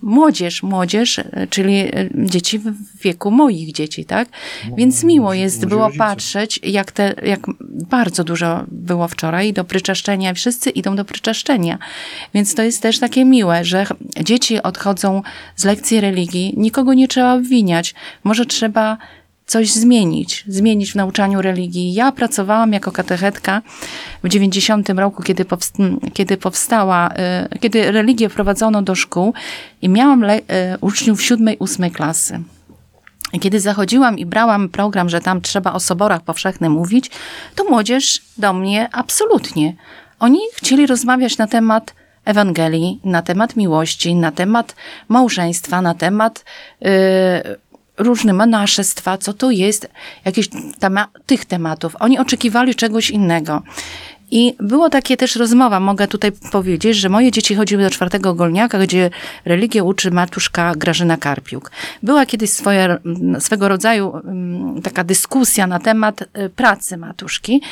młodzież, 0.07 0.63
młodzież, 0.63 1.19
e, 1.19 1.47
czyli 1.51 1.77
e, 1.77 1.91
dzieci 2.15 2.59
w 2.59 2.75
wieku 3.03 3.31
moich 3.31 3.73
dzieci, 3.73 4.05
tak? 4.05 4.29
Więc 4.77 5.05
miło 5.05 5.35
jest 5.35 5.67
było 5.67 5.91
patrzeć, 5.99 6.61
jak, 6.63 6.93
te, 6.93 7.15
jak 7.23 7.41
bardzo 7.89 8.25
dużo 8.25 8.65
było 8.69 9.09
wczoraj 9.09 9.53
do 9.53 9.65
pryczaszczenia, 9.65 10.35
wszyscy 10.35 10.71
idą 10.71 10.97
do 10.97 11.05
pryczaszczenia. 11.05 11.79
Więc 12.35 12.55
to 12.55 12.63
jest 12.63 12.83
też 12.83 12.99
takie 12.99 13.25
miłe, 13.25 13.65
że 13.65 13.87
dzieci 14.23 14.63
odchodzą 14.63 15.23
z 15.57 15.65
lekcji 15.65 16.01
religii, 16.01 16.55
nikogo 16.57 16.95
nie 16.95 17.09
trzeba 17.09 17.35
obwiniać. 17.35 17.95
Może 18.25 18.47
trzeba 18.47 18.99
coś 19.47 19.73
zmienić, 19.73 20.45
zmienić 20.49 20.93
w 20.93 20.95
nauczaniu 20.95 21.43
religii. 21.43 21.95
Ja 21.95 22.13
pracowałam 22.13 22.73
jako 22.73 22.93
katechetka 22.93 23.63
w 24.25 24.29
90 24.29 24.89
roku, 24.89 25.23
kiedy, 25.23 25.45
powst- 25.45 26.13
kiedy 26.13 26.37
powstała, 26.37 27.11
y, 27.55 27.59
kiedy 27.59 27.93
religię 27.93 28.29
wprowadzono 28.29 28.83
do 28.83 28.95
szkół 28.95 29.35
i 29.83 29.89
miałam 29.89 30.25
y, 30.25 30.41
uczniów 30.81 31.23
siódmej, 31.23 31.57
ósmej 31.59 31.91
klasy. 31.91 32.41
I 33.33 33.41
kiedy 33.41 33.61
zachodziłam 33.61 34.19
i 34.19 34.27
brałam 34.27 34.69
program, 34.69 35.09
że 35.09 35.21
tam 35.21 35.41
trzeba 35.41 35.73
o 35.73 35.81
soborach 35.81 36.23
powszechnych 36.23 36.71
mówić, 36.71 37.11
to 37.55 37.65
młodzież 37.65 38.23
do 38.39 38.53
mnie 38.53 38.89
absolutnie. 38.93 39.75
Oni 40.21 40.39
chcieli 40.55 40.87
rozmawiać 40.87 41.39
na 41.39 41.47
temat 41.47 41.95
Ewangelii, 42.25 43.01
na 43.05 43.23
temat 43.23 43.57
miłości, 43.57 44.15
na 44.15 44.33
temat 44.33 44.75
małżeństwa, 45.09 45.83
na 45.83 45.95
temat 45.95 46.45
yy, 46.81 46.91
różne 47.99 48.33
monaszestwa, 48.33 49.19
co 49.19 49.33
to 49.33 49.51
jest, 49.51 49.89
jakieś 50.25 50.49
tema- 50.79 51.09
tych 51.27 51.45
tematów. 51.45 51.97
Oni 52.01 52.19
oczekiwali 52.19 52.75
czegoś 52.75 53.11
innego. 53.11 53.63
I 54.31 54.55
było 54.61 54.91
takie 54.91 55.17
też 55.17 55.37
rozmowa, 55.37 55.81
mogę 55.81 56.09
tutaj 56.09 56.33
powiedzieć, 56.53 56.97
że 56.97 57.09
moje 57.09 57.31
dzieci 57.31 57.55
chodziły 57.55 57.83
do 57.83 57.91
czwartego 57.91 58.35
golniaka, 58.35 58.79
gdzie 58.79 59.11
religię 59.45 59.85
uczy 59.85 60.11
matuszka 60.11 60.75
Grażyna 60.75 61.17
Karpiuk. 61.17 61.71
Była 62.03 62.27
kiedyś 62.27 62.51
swoje, 62.51 62.97
swego 63.39 63.69
rodzaju 63.69 64.17
mm, 64.17 64.83
taka 64.83 65.05
dyskusja 65.05 65.67
na 65.67 65.79
temat 65.79 66.23
y, 66.23 66.51
pracy 66.57 66.97
matuszki 66.97 67.63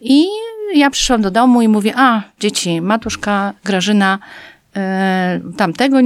i 0.00 0.26
ja 0.74 0.90
przyszłam 0.90 1.22
do 1.22 1.30
domu 1.30 1.62
i 1.62 1.68
mówię, 1.68 1.92
a 1.96 2.22
dzieci, 2.40 2.80
matuszka 2.80 3.52
Grażyna 3.64 4.18
tam 5.56 5.72
tego, 5.72 5.96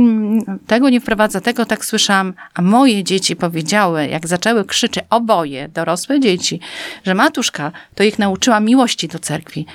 tego 0.66 0.90
nie 0.90 1.00
wprowadza, 1.00 1.40
tego 1.40 1.66
tak 1.66 1.84
słyszałam, 1.84 2.34
a 2.54 2.62
moje 2.62 3.04
dzieci 3.04 3.36
powiedziały, 3.36 4.06
jak 4.06 4.26
zaczęły 4.26 4.64
krzyczeć, 4.64 5.04
oboje, 5.10 5.68
dorosłe 5.68 6.20
dzieci, 6.20 6.60
że 7.04 7.14
matuszka 7.14 7.72
to 7.94 8.04
ich 8.04 8.18
nauczyła 8.18 8.60
miłości 8.60 9.08
do 9.08 9.18
cerkwi. 9.18 9.66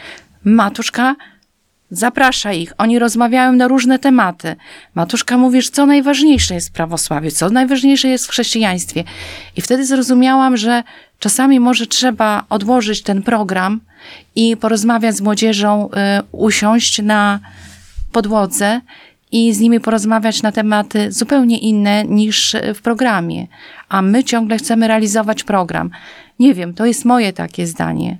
Matuszka 0.44 1.16
zaprasza 1.92 2.54
ich, 2.54 2.74
oni 2.78 3.00
rozmawiają 3.00 3.54
na 3.54 3.68
różne 3.68 4.00
tematy. 4.00 4.56
Matuszka 4.96 5.38
mówi, 5.38 5.62
że 5.62 5.70
co 5.70 5.86
najważniejsze 5.86 6.54
jest 6.54 6.70
w 6.70 6.72
prawosławiu, 6.72 7.32
co 7.32 7.50
najważniejsze 7.50 8.08
jest 8.08 8.26
w 8.26 8.30
chrześcijaństwie. 8.30 9.04
I 9.56 9.62
wtedy 9.62 9.86
zrozumiałam, 9.86 10.58
że 10.58 10.84
czasami 11.20 11.60
może 11.60 11.88
trzeba 11.88 12.44
odłożyć 12.50 13.02
ten 13.02 13.24
program 13.24 13.80
i 14.36 14.58
porozmawiać 14.58 15.16
z 15.16 15.22
młodzieżą, 15.22 15.90
y, 15.90 16.24
usiąść 16.32 17.02
na 17.02 17.40
podłodze 18.18 18.82
i 19.32 19.54
z 19.54 19.60
nimi 19.60 19.80
porozmawiać 19.80 20.42
na 20.42 20.52
tematy 20.52 21.12
zupełnie 21.12 21.58
inne 21.58 22.04
niż 22.06 22.56
w 22.76 22.82
programie. 22.82 23.48
A 23.90 24.02
my 24.02 24.24
ciągle 24.24 24.58
chcemy 24.58 24.88
realizować 24.88 25.44
program. 25.44 25.90
Nie 26.40 26.54
wiem, 26.54 26.74
to 26.74 26.86
jest 26.86 27.06
moje 27.06 27.34
takie 27.34 27.68
zdanie. 27.68 28.18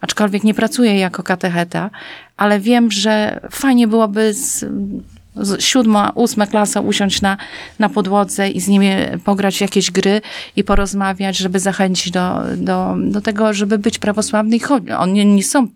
Aczkolwiek 0.00 0.44
nie 0.44 0.54
pracuję 0.54 0.98
jako 0.98 1.22
katecheta, 1.22 1.90
ale 2.36 2.60
wiem, 2.60 2.90
że 2.90 3.40
fajnie 3.50 3.88
byłoby 3.88 4.34
z, 4.34 4.64
siódma, 5.58 6.12
ósma 6.14 6.46
klasa 6.46 6.80
usiąść 6.80 7.20
na, 7.22 7.36
na 7.78 7.88
podłodze 7.88 8.48
i 8.48 8.60
z 8.60 8.68
nimi 8.68 8.88
pograć 9.24 9.60
jakieś 9.60 9.90
gry 9.90 10.20
i 10.56 10.64
porozmawiać, 10.64 11.36
żeby 11.36 11.60
zachęcić 11.60 12.12
do, 12.12 12.42
do, 12.56 12.94
do 12.98 13.20
tego, 13.20 13.52
żeby 13.52 13.78
być 13.78 13.98
prawosławny. 13.98 14.58
Oni 14.98 15.26
nie 15.26 15.44
są 15.44 15.68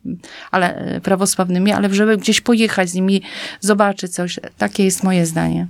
ale 0.51 1.01
prawosławnymi, 1.03 1.73
ale 1.73 1.94
żeby 1.94 2.16
gdzieś 2.16 2.40
pojechać 2.40 2.90
z 2.90 2.94
nimi, 2.94 3.23
zobaczyć 3.61 4.12
coś. 4.12 4.40
Takie 4.59 4.85
jest 4.85 5.03
moje 5.03 5.27
zdanie. 5.27 5.66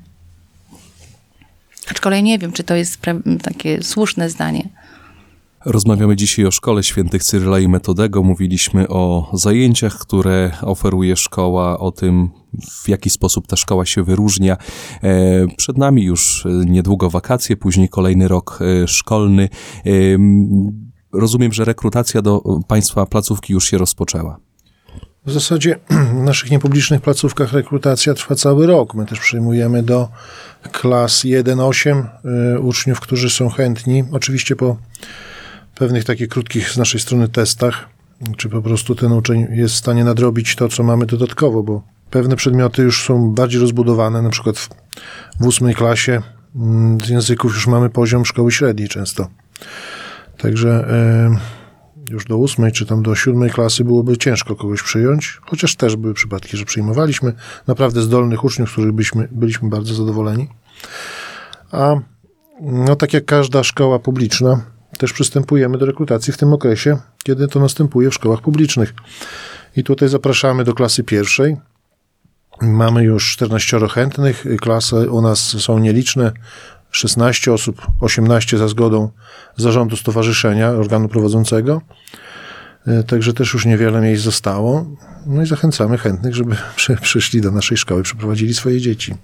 Aczkolwiek 1.90 2.22
nie 2.22 2.38
wiem, 2.38 2.52
czy 2.52 2.64
to 2.64 2.74
jest 2.74 2.98
takie 3.42 3.82
słuszne 3.82 4.30
zdanie. 4.30 4.68
Rozmawiamy 5.64 6.16
dzisiaj 6.16 6.46
o 6.46 6.50
szkole 6.50 6.82
świętych 6.82 7.24
Cyryla 7.24 7.58
i 7.58 7.68
Metodego. 7.68 8.22
Mówiliśmy 8.22 8.88
o 8.88 9.30
zajęciach, 9.32 9.98
które 9.98 10.50
oferuje 10.62 11.16
szkoła, 11.16 11.78
o 11.78 11.90
tym, 11.92 12.30
w 12.84 12.88
jaki 12.88 13.10
sposób 13.10 13.46
ta 13.46 13.56
szkoła 13.56 13.86
się 13.86 14.02
wyróżnia. 14.02 14.56
E, 15.02 15.46
przed 15.56 15.78
nami 15.78 16.04
już 16.04 16.44
niedługo 16.66 17.10
wakacje, 17.10 17.56
później 17.56 17.88
kolejny 17.88 18.28
rok 18.28 18.58
e, 18.62 18.88
szkolny. 18.88 19.48
E, 19.86 19.90
rozumiem, 21.12 21.52
że 21.52 21.64
rekrutacja 21.64 22.22
do 22.22 22.42
Państwa 22.68 23.06
placówki 23.06 23.52
już 23.52 23.70
się 23.70 23.78
rozpoczęła. 23.78 24.38
W 25.26 25.32
zasadzie 25.32 25.78
w 26.20 26.22
naszych 26.22 26.50
niepublicznych 26.50 27.00
placówkach 27.00 27.52
rekrutacja 27.52 28.14
trwa 28.14 28.34
cały 28.34 28.66
rok. 28.66 28.94
My 28.94 29.06
też 29.06 29.20
przyjmujemy 29.20 29.82
do 29.82 30.08
klas 30.72 31.24
1-8 31.24 32.04
uczniów, 32.60 33.00
którzy 33.00 33.30
są 33.30 33.48
chętni. 33.48 34.04
Oczywiście 34.12 34.56
po 34.56 34.76
pewnych 35.80 36.04
takich 36.04 36.28
krótkich 36.28 36.70
z 36.70 36.76
naszej 36.76 37.00
strony 37.00 37.28
testach, 37.28 37.88
czy 38.36 38.48
po 38.48 38.62
prostu 38.62 38.94
ten 38.94 39.12
uczeń 39.12 39.46
jest 39.50 39.74
w 39.74 39.78
stanie 39.78 40.04
nadrobić 40.04 40.56
to, 40.56 40.68
co 40.68 40.82
mamy 40.82 41.06
dodatkowo, 41.06 41.62
bo 41.62 41.82
pewne 42.10 42.36
przedmioty 42.36 42.82
już 42.82 43.04
są 43.04 43.30
bardziej 43.30 43.60
rozbudowane, 43.60 44.22
na 44.22 44.30
przykład 44.30 44.58
w, 44.58 45.46
ósmej 45.46 45.74
klasie 45.74 46.22
mm, 46.56 47.00
z 47.00 47.08
języków 47.08 47.54
już 47.54 47.66
mamy 47.66 47.90
poziom 47.90 48.24
szkoły 48.24 48.52
średniej 48.52 48.88
często. 48.88 49.28
Także 50.38 50.88
y, 52.06 52.12
już 52.12 52.24
do 52.24 52.36
ósmej, 52.36 52.72
czy 52.72 52.86
tam 52.86 53.02
do 53.02 53.14
siódmej 53.14 53.50
klasy 53.50 53.84
byłoby 53.84 54.16
ciężko 54.16 54.56
kogoś 54.56 54.82
przyjąć, 54.82 55.40
chociaż 55.42 55.76
też 55.76 55.96
były 55.96 56.14
przypadki, 56.14 56.56
że 56.56 56.64
przyjmowaliśmy 56.64 57.32
naprawdę 57.66 58.02
zdolnych 58.02 58.44
uczniów, 58.44 58.68
z 58.68 58.72
których 58.72 58.92
byliśmy, 58.92 59.28
byliśmy 59.32 59.68
bardzo 59.68 59.94
zadowoleni. 59.94 60.48
A 61.72 61.94
no 62.60 62.96
tak 62.96 63.12
jak 63.12 63.24
każda 63.24 63.62
szkoła 63.64 63.98
publiczna, 63.98 64.60
też 65.00 65.12
przystępujemy 65.12 65.78
do 65.78 65.86
rekrutacji 65.86 66.32
w 66.32 66.36
tym 66.36 66.52
okresie, 66.52 66.98
kiedy 67.24 67.48
to 67.48 67.60
następuje 67.60 68.10
w 68.10 68.14
szkołach 68.14 68.40
publicznych. 68.40 68.94
I 69.76 69.84
tutaj 69.84 70.08
zapraszamy 70.08 70.64
do 70.64 70.74
klasy 70.74 71.04
pierwszej. 71.04 71.56
Mamy 72.62 73.04
już 73.04 73.32
14 73.32 73.80
chętnych, 73.88 74.44
klasy 74.60 75.10
u 75.10 75.22
nas 75.22 75.40
są 75.40 75.78
nieliczne, 75.78 76.32
16 76.90 77.52
osób, 77.52 77.86
18 78.00 78.58
za 78.58 78.68
zgodą 78.68 79.10
zarządu 79.56 79.96
stowarzyszenia, 79.96 80.70
organu 80.70 81.08
prowadzącego. 81.08 81.80
E, 82.86 83.02
także 83.02 83.32
też 83.32 83.54
już 83.54 83.66
niewiele 83.66 84.00
miejsc 84.00 84.24
zostało. 84.24 84.86
No 85.26 85.42
i 85.42 85.46
zachęcamy 85.46 85.98
chętnych, 85.98 86.34
żeby 86.34 86.56
przyszli 87.02 87.40
do 87.40 87.50
naszej 87.50 87.76
szkoły, 87.76 88.02
przyprowadzili 88.02 88.54
swoje 88.54 88.80
dzieci. 88.80 89.14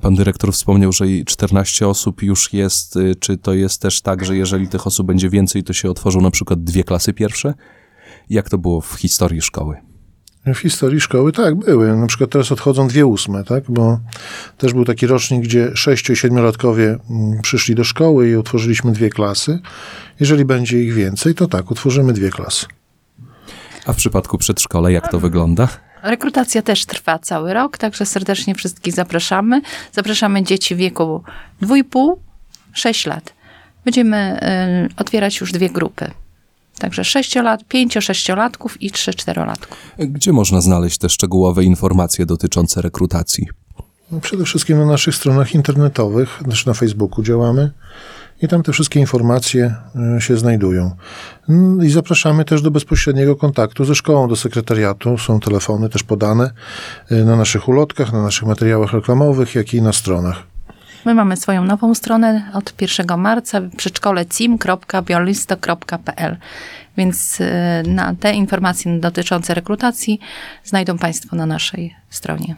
Pan 0.00 0.14
dyrektor 0.14 0.52
wspomniał, 0.52 0.92
że 0.92 1.04
14 1.26 1.88
osób 1.88 2.22
już 2.22 2.52
jest. 2.52 2.96
Y, 2.96 3.14
czy 3.20 3.36
to 3.36 3.54
jest 3.54 3.82
też 3.82 4.00
tak, 4.02 4.24
że 4.24 4.36
jeżeli 4.36 4.68
tych 4.68 4.86
osób 4.86 5.06
będzie 5.06 5.30
więcej, 5.30 5.62
to 5.62 5.72
się 5.72 5.90
otworzą 5.90 6.20
na 6.20 6.30
przykład 6.30 6.64
dwie 6.64 6.84
klasy 6.84 7.12
pierwsze? 7.12 7.54
Jak 8.30 8.50
to 8.50 8.58
było 8.58 8.80
w 8.80 8.94
historii 8.94 9.42
szkoły? 9.42 9.76
W 10.46 10.58
historii 10.58 11.00
szkoły 11.00 11.32
tak, 11.32 11.54
były. 11.54 11.96
Na 11.96 12.06
przykład 12.06 12.30
teraz 12.30 12.52
odchodzą 12.52 12.88
dwie 12.88 13.06
ósme, 13.06 13.44
tak? 13.44 13.64
Bo 13.68 14.00
też 14.58 14.72
był 14.72 14.84
taki 14.84 15.06
rocznik, 15.06 15.42
gdzie 15.42 15.70
sześciu 15.74 16.12
i 16.12 16.16
siedmiolatkowie 16.16 16.98
mm, 17.10 17.42
przyszli 17.42 17.74
do 17.74 17.84
szkoły 17.84 18.30
i 18.30 18.36
utworzyliśmy 18.36 18.92
dwie 18.92 19.10
klasy. 19.10 19.58
Jeżeli 20.20 20.44
będzie 20.44 20.82
ich 20.82 20.94
więcej, 20.94 21.34
to 21.34 21.48
tak, 21.48 21.70
utworzymy 21.70 22.12
dwie 22.12 22.30
klasy. 22.30 22.66
A 23.86 23.92
w 23.92 23.96
przypadku 23.96 24.38
przedszkola 24.38 24.90
jak 24.90 25.10
to 25.10 25.20
wygląda? 25.20 25.68
Rekrutacja 26.04 26.62
też 26.62 26.86
trwa 26.86 27.18
cały 27.18 27.54
rok, 27.54 27.78
także 27.78 28.06
serdecznie 28.06 28.54
wszystkich 28.54 28.94
zapraszamy. 28.94 29.60
Zapraszamy 29.92 30.42
dzieci 30.42 30.74
w 30.74 30.78
wieku 30.78 31.22
2,5-6 31.62 33.08
lat. 33.08 33.32
Będziemy 33.84 34.40
y, 34.90 35.00
otwierać 35.00 35.40
już 35.40 35.52
dwie 35.52 35.70
grupy. 35.70 36.10
Także 36.78 37.04
6 37.04 37.34
lat, 37.34 37.62
5-6 37.62 38.36
latków 38.36 38.82
i 38.82 38.90
3-4 38.90 39.46
latków. 39.46 39.78
Gdzie 39.98 40.32
można 40.32 40.60
znaleźć 40.60 40.98
te 40.98 41.08
szczegółowe 41.08 41.64
informacje 41.64 42.26
dotyczące 42.26 42.82
rekrutacji? 42.82 43.46
No 44.10 44.20
przede 44.20 44.44
wszystkim 44.44 44.78
na 44.78 44.86
naszych 44.86 45.14
stronach 45.14 45.54
internetowych, 45.54 46.40
też 46.50 46.66
na 46.66 46.74
Facebooku 46.74 47.22
działamy 47.22 47.70
i 48.42 48.48
tam 48.48 48.62
te 48.62 48.72
wszystkie 48.72 49.00
informacje 49.00 49.74
e, 50.16 50.20
się 50.20 50.36
znajdują. 50.36 50.90
Mm, 51.48 51.86
I 51.86 51.90
zapraszamy 51.90 52.44
też 52.44 52.62
do 52.62 52.70
bezpośredniego 52.70 53.36
kontaktu 53.36 53.84
ze 53.84 53.94
szkołą, 53.94 54.28
do 54.28 54.36
sekretariatu. 54.36 55.18
Są 55.18 55.40
telefony 55.40 55.88
też 55.88 56.02
podane 56.02 56.50
e, 57.10 57.24
na 57.24 57.36
naszych 57.36 57.68
ulotkach, 57.68 58.12
na 58.12 58.22
naszych 58.22 58.48
materiałach 58.48 58.92
reklamowych, 58.92 59.54
jak 59.54 59.74
i 59.74 59.82
na 59.82 59.92
stronach. 59.92 60.42
My 61.04 61.14
mamy 61.14 61.36
swoją 61.36 61.64
nową 61.64 61.94
stronę 61.94 62.50
od 62.54 62.74
1 62.80 63.20
marca, 63.20 63.60
przedszkole 63.76 64.26
cim.biolisto.pl, 64.26 66.36
więc 66.96 67.38
e, 67.40 67.82
na 67.86 68.14
te 68.14 68.34
informacje 68.34 69.00
dotyczące 69.00 69.54
rekrutacji 69.54 70.20
znajdą 70.64 70.98
Państwo 70.98 71.36
na 71.36 71.46
naszej 71.46 71.94
stronie. 72.10 72.56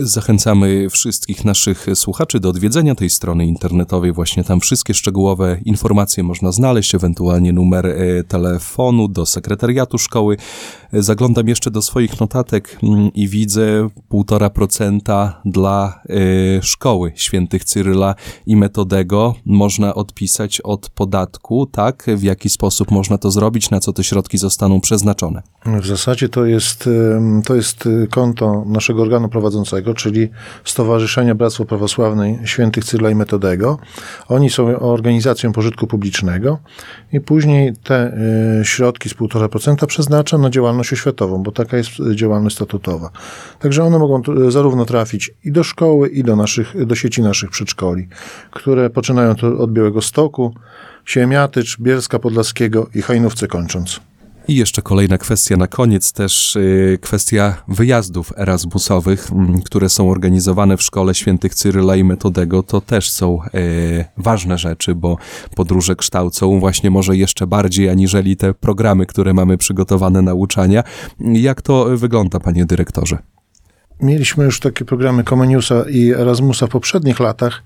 Zachęcamy 0.00 0.90
wszystkich 0.90 1.44
naszych 1.44 1.86
słuchaczy 1.94 2.40
do 2.40 2.48
odwiedzenia 2.48 2.94
tej 2.94 3.10
strony 3.10 3.46
internetowej. 3.46 4.12
Właśnie 4.12 4.44
tam 4.44 4.60
wszystkie 4.60 4.94
szczegółowe 4.94 5.58
informacje 5.64 6.22
można 6.22 6.52
znaleźć, 6.52 6.94
ewentualnie 6.94 7.52
numer 7.52 7.86
e, 7.86 8.24
telefonu 8.24 9.08
do 9.08 9.26
sekretariatu 9.26 9.98
szkoły. 9.98 10.36
Zaglądam 10.92 11.48
jeszcze 11.48 11.70
do 11.70 11.82
swoich 11.82 12.20
notatek 12.20 12.78
mm, 12.82 13.12
i 13.14 13.28
widzę 13.28 13.88
1,5% 14.10 15.32
dla 15.44 16.00
e, 16.08 16.62
szkoły 16.62 17.12
świętych 17.14 17.64
Cyryla 17.64 18.14
i 18.46 18.56
Metodego. 18.56 19.34
Można 19.46 19.94
odpisać 19.94 20.60
od 20.60 20.90
podatku, 20.90 21.66
tak? 21.66 22.06
W 22.16 22.22
jaki 22.22 22.48
sposób 22.48 22.90
można 22.90 23.18
to 23.18 23.30
zrobić, 23.30 23.70
na 23.70 23.80
co 23.80 23.92
te 23.92 24.04
środki 24.04 24.38
zostaną 24.38 24.80
przeznaczone? 24.80 25.42
W 25.66 25.86
zasadzie 25.86 26.28
to 26.28 26.44
jest, 26.44 26.88
to 27.44 27.54
jest 27.54 27.88
konto 28.10 28.64
naszego 28.66 29.02
organu 29.02 29.28
prowadzącego 29.28 29.94
czyli 29.94 30.28
Stowarzyszenia 30.64 31.34
Bractwo 31.34 31.64
Prawosławnej 31.64 32.38
Świętych 32.44 32.84
Cyryla 32.84 33.10
i 33.10 33.14
Metodego. 33.14 33.78
Oni 34.28 34.50
są 34.50 34.78
organizacją 34.78 35.52
pożytku 35.52 35.86
publicznego 35.86 36.58
i 37.12 37.20
później 37.20 37.72
te 37.84 38.12
y, 38.60 38.64
środki 38.64 39.08
z 39.08 39.14
1,5% 39.14 39.86
przeznacza 39.86 40.38
na 40.38 40.50
działalność 40.50 40.77
oświatową, 40.92 41.42
bo 41.42 41.52
taka 41.52 41.76
jest 41.76 41.90
działalność 42.14 42.56
statutowa. 42.56 43.10
Także 43.58 43.84
one 43.84 43.98
mogą 43.98 44.22
zarówno 44.48 44.84
trafić 44.84 45.30
i 45.44 45.52
do 45.52 45.64
szkoły, 45.64 46.08
i 46.08 46.24
do, 46.24 46.36
naszych, 46.36 46.86
do 46.86 46.94
sieci 46.94 47.22
naszych 47.22 47.50
przedszkoli, 47.50 48.08
które 48.50 48.90
poczynają 48.90 49.34
od 49.58 49.72
Białego 49.72 50.02
Stoku, 50.02 50.54
Siemiatycz, 51.04 51.80
Bielska 51.80 52.18
Podlaskiego 52.18 52.88
i 52.94 53.02
Hajnówce 53.02 53.46
kończąc. 53.46 54.07
I 54.48 54.56
jeszcze 54.56 54.82
kolejna 54.82 55.18
kwestia 55.18 55.56
na 55.56 55.66
koniec, 55.66 56.12
też 56.12 56.56
y, 56.56 56.98
kwestia 57.00 57.62
wyjazdów 57.68 58.32
erasmusowych, 58.36 59.32
mm, 59.32 59.62
które 59.62 59.88
są 59.88 60.10
organizowane 60.10 60.76
w 60.76 60.82
Szkole 60.82 61.14
Świętych 61.14 61.54
Cyryla 61.54 61.96
i 61.96 62.04
Metodego. 62.04 62.62
To 62.62 62.80
też 62.80 63.10
są 63.10 63.38
y, 63.54 64.04
ważne 64.16 64.58
rzeczy, 64.58 64.94
bo 64.94 65.16
podróże 65.56 65.96
kształcą 65.96 66.60
właśnie 66.60 66.90
może 66.90 67.16
jeszcze 67.16 67.46
bardziej 67.46 67.88
aniżeli 67.88 68.36
te 68.36 68.54
programy, 68.54 69.06
które 69.06 69.34
mamy 69.34 69.58
przygotowane 69.58 70.22
nauczania. 70.22 70.82
Jak 71.20 71.62
to 71.62 71.84
wygląda, 71.96 72.40
panie 72.40 72.66
dyrektorze? 72.66 73.18
Mieliśmy 74.00 74.44
już 74.44 74.60
takie 74.60 74.84
programy 74.84 75.24
Comeniusa 75.24 75.84
i 75.90 76.10
Erasmusa 76.10 76.66
w 76.66 76.70
poprzednich 76.70 77.20
latach, 77.20 77.62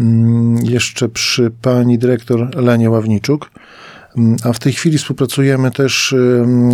mm, 0.00 0.56
jeszcze 0.64 1.08
przy 1.08 1.50
pani 1.62 1.98
dyrektor 1.98 2.56
Lenie 2.56 2.90
Ławniczuk 2.90 3.50
A 4.44 4.52
w 4.52 4.58
tej 4.58 4.72
chwili 4.72 4.98
współpracujemy 4.98 5.70
też 5.70 6.14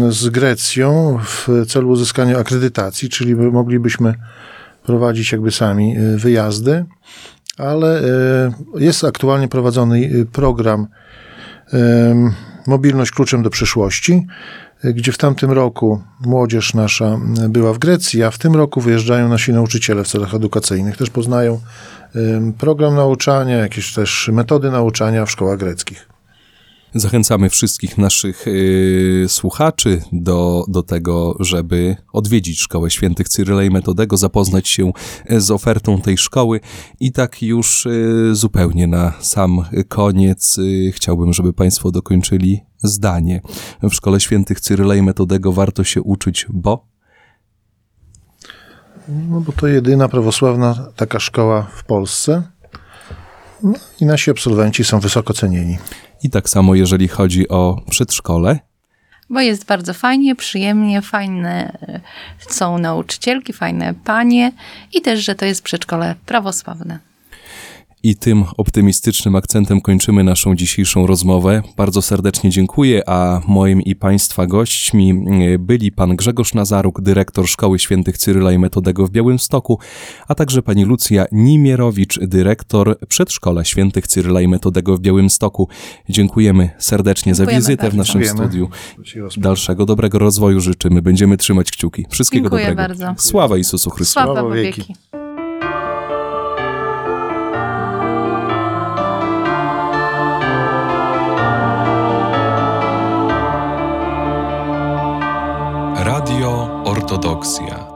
z 0.08 0.28
Grecją 0.28 1.18
w 1.24 1.48
celu 1.68 1.88
uzyskania 1.88 2.38
akredytacji, 2.38 3.08
czyli 3.08 3.36
by- 3.36 3.50
moglibyśmy 3.50 4.14
prowadzić 4.82 5.32
jakby 5.32 5.50
sami 5.50 5.98
y, 5.98 6.16
wyjazdy, 6.18 6.84
ale 7.58 8.00
y, 8.00 8.04
jest 8.74 9.04
aktualnie 9.04 9.48
prowadzony 9.48 9.98
y, 9.98 10.26
program 10.32 10.86
Mobilność 12.66 13.10
kluczem 13.10 13.42
do 13.42 13.50
przyszłości, 13.50 14.26
gdzie 14.84 15.12
w 15.12 15.18
tamtym 15.18 15.50
roku 15.50 16.02
młodzież 16.20 16.74
nasza 16.74 17.18
była 17.48 17.72
w 17.72 17.78
Grecji, 17.78 18.22
a 18.22 18.30
w 18.30 18.38
tym 18.38 18.54
roku 18.56 18.80
wyjeżdżają 18.80 19.28
nasi 19.28 19.52
nauczyciele 19.52 20.04
w 20.04 20.08
celach 20.08 20.34
edukacyjnych. 20.34 20.96
Też 20.96 21.10
poznają 21.10 21.60
program 22.58 22.94
nauczania, 22.94 23.56
jakieś 23.56 23.94
też 23.94 24.30
metody 24.32 24.70
nauczania 24.70 25.26
w 25.26 25.30
szkołach 25.30 25.58
greckich. 25.58 26.09
Zachęcamy 26.94 27.50
wszystkich 27.50 27.98
naszych 27.98 28.46
y, 28.46 29.26
słuchaczy 29.28 30.02
do, 30.12 30.64
do 30.68 30.82
tego, 30.82 31.36
żeby 31.40 31.96
odwiedzić 32.12 32.60
Szkołę 32.60 32.90
Świętych 32.90 33.28
Cyryla 33.28 33.62
i 33.62 33.70
Metodego, 33.70 34.16
zapoznać 34.16 34.68
się 34.68 34.92
z 35.30 35.50
ofertą 35.50 36.00
tej 36.00 36.18
szkoły. 36.18 36.60
I 37.00 37.12
tak 37.12 37.42
już 37.42 37.86
y, 37.86 38.30
zupełnie 38.32 38.86
na 38.86 39.12
sam 39.20 39.64
koniec 39.88 40.58
y, 40.58 40.92
chciałbym, 40.94 41.32
żeby 41.32 41.52
Państwo 41.52 41.90
dokończyli 41.90 42.60
zdanie. 42.78 43.40
W 43.82 43.92
Szkole 43.92 44.20
Świętych 44.20 44.60
Cyryla 44.60 44.94
i 44.94 45.02
Metodego 45.02 45.52
warto 45.52 45.84
się 45.84 46.02
uczyć, 46.02 46.46
bo 46.48 46.90
No 49.08 49.40
bo 49.40 49.52
to 49.52 49.66
jedyna 49.66 50.08
prawosławna 50.08 50.92
taka 50.96 51.20
szkoła 51.20 51.62
w 51.62 51.84
Polsce. 51.84 52.42
No, 53.62 53.72
I 54.00 54.06
nasi 54.06 54.30
absolwenci 54.30 54.84
są 54.84 55.00
wysoko 55.00 55.34
cenieni. 55.34 55.78
i 56.22 56.30
tak 56.30 56.48
samo 56.48 56.74
jeżeli 56.74 57.08
chodzi 57.08 57.48
o 57.48 57.80
przedszkole, 57.90 58.58
Bo 59.30 59.40
jest 59.40 59.64
bardzo 59.64 59.94
fajnie, 59.94 60.36
przyjemnie, 60.36 61.02
fajne 61.02 61.78
e, 61.82 62.00
są 62.38 62.78
nauczycielki, 62.78 63.52
fajne 63.52 63.94
panie 64.04 64.52
i 64.92 65.00
też, 65.00 65.24
że 65.24 65.34
to 65.34 65.44
jest 65.44 65.62
przedszkole 65.62 66.14
prawosławne. 66.26 67.09
I 68.02 68.16
tym 68.16 68.44
optymistycznym 68.56 69.36
akcentem 69.36 69.80
kończymy 69.80 70.24
naszą 70.24 70.56
dzisiejszą 70.56 71.06
rozmowę. 71.06 71.62
Bardzo 71.76 72.02
serdecznie 72.02 72.50
dziękuję, 72.50 73.08
a 73.08 73.40
moim 73.46 73.82
i 73.82 73.96
Państwa 73.96 74.46
gośćmi 74.46 75.10
e, 75.10 75.58
byli 75.58 75.92
pan 75.92 76.16
Grzegorz 76.16 76.54
Nazaruk, 76.54 77.00
dyrektor 77.00 77.48
Szkoły 77.48 77.78
Świętych 77.78 78.18
Cyryla 78.18 78.52
i 78.52 78.58
Metodego 78.58 79.06
w 79.06 79.10
Białymstoku, 79.10 79.78
a 80.28 80.34
także 80.34 80.62
pani 80.62 80.84
Lucja 80.84 81.26
Nimierowicz, 81.32 82.18
dyrektor 82.20 82.98
Przedszkola 83.08 83.64
Świętych 83.64 84.06
Cyryla 84.06 84.40
i 84.40 84.48
Metodego 84.48 84.96
w 84.96 85.00
Białymstoku. 85.00 85.68
Dziękujemy 86.08 86.70
serdecznie 86.78 87.34
za 87.34 87.42
Dziękujemy 87.42 87.60
wizytę 87.60 87.82
w 87.82 87.84
bardzo. 87.84 87.96
naszym 87.96 88.22
Dziękujemy. 88.22 88.48
studiu. 88.48 88.68
Dalszego 89.36 89.86
dobrego 89.86 90.18
rozwoju 90.18 90.60
życzymy. 90.60 91.02
Będziemy 91.02 91.36
trzymać 91.36 91.70
kciuki. 91.70 92.06
Wszystkiego 92.10 92.44
Dziękuję 92.44 92.66
dobrego. 92.66 92.88
bardzo. 92.88 93.22
Sława 93.22 93.56
Jezusu 93.56 93.90
Chrystusowi. 93.90 94.26
Sława 94.26 94.48
w 94.48 94.54
wieki. 94.54 94.94
ortodoksja. 107.10 107.89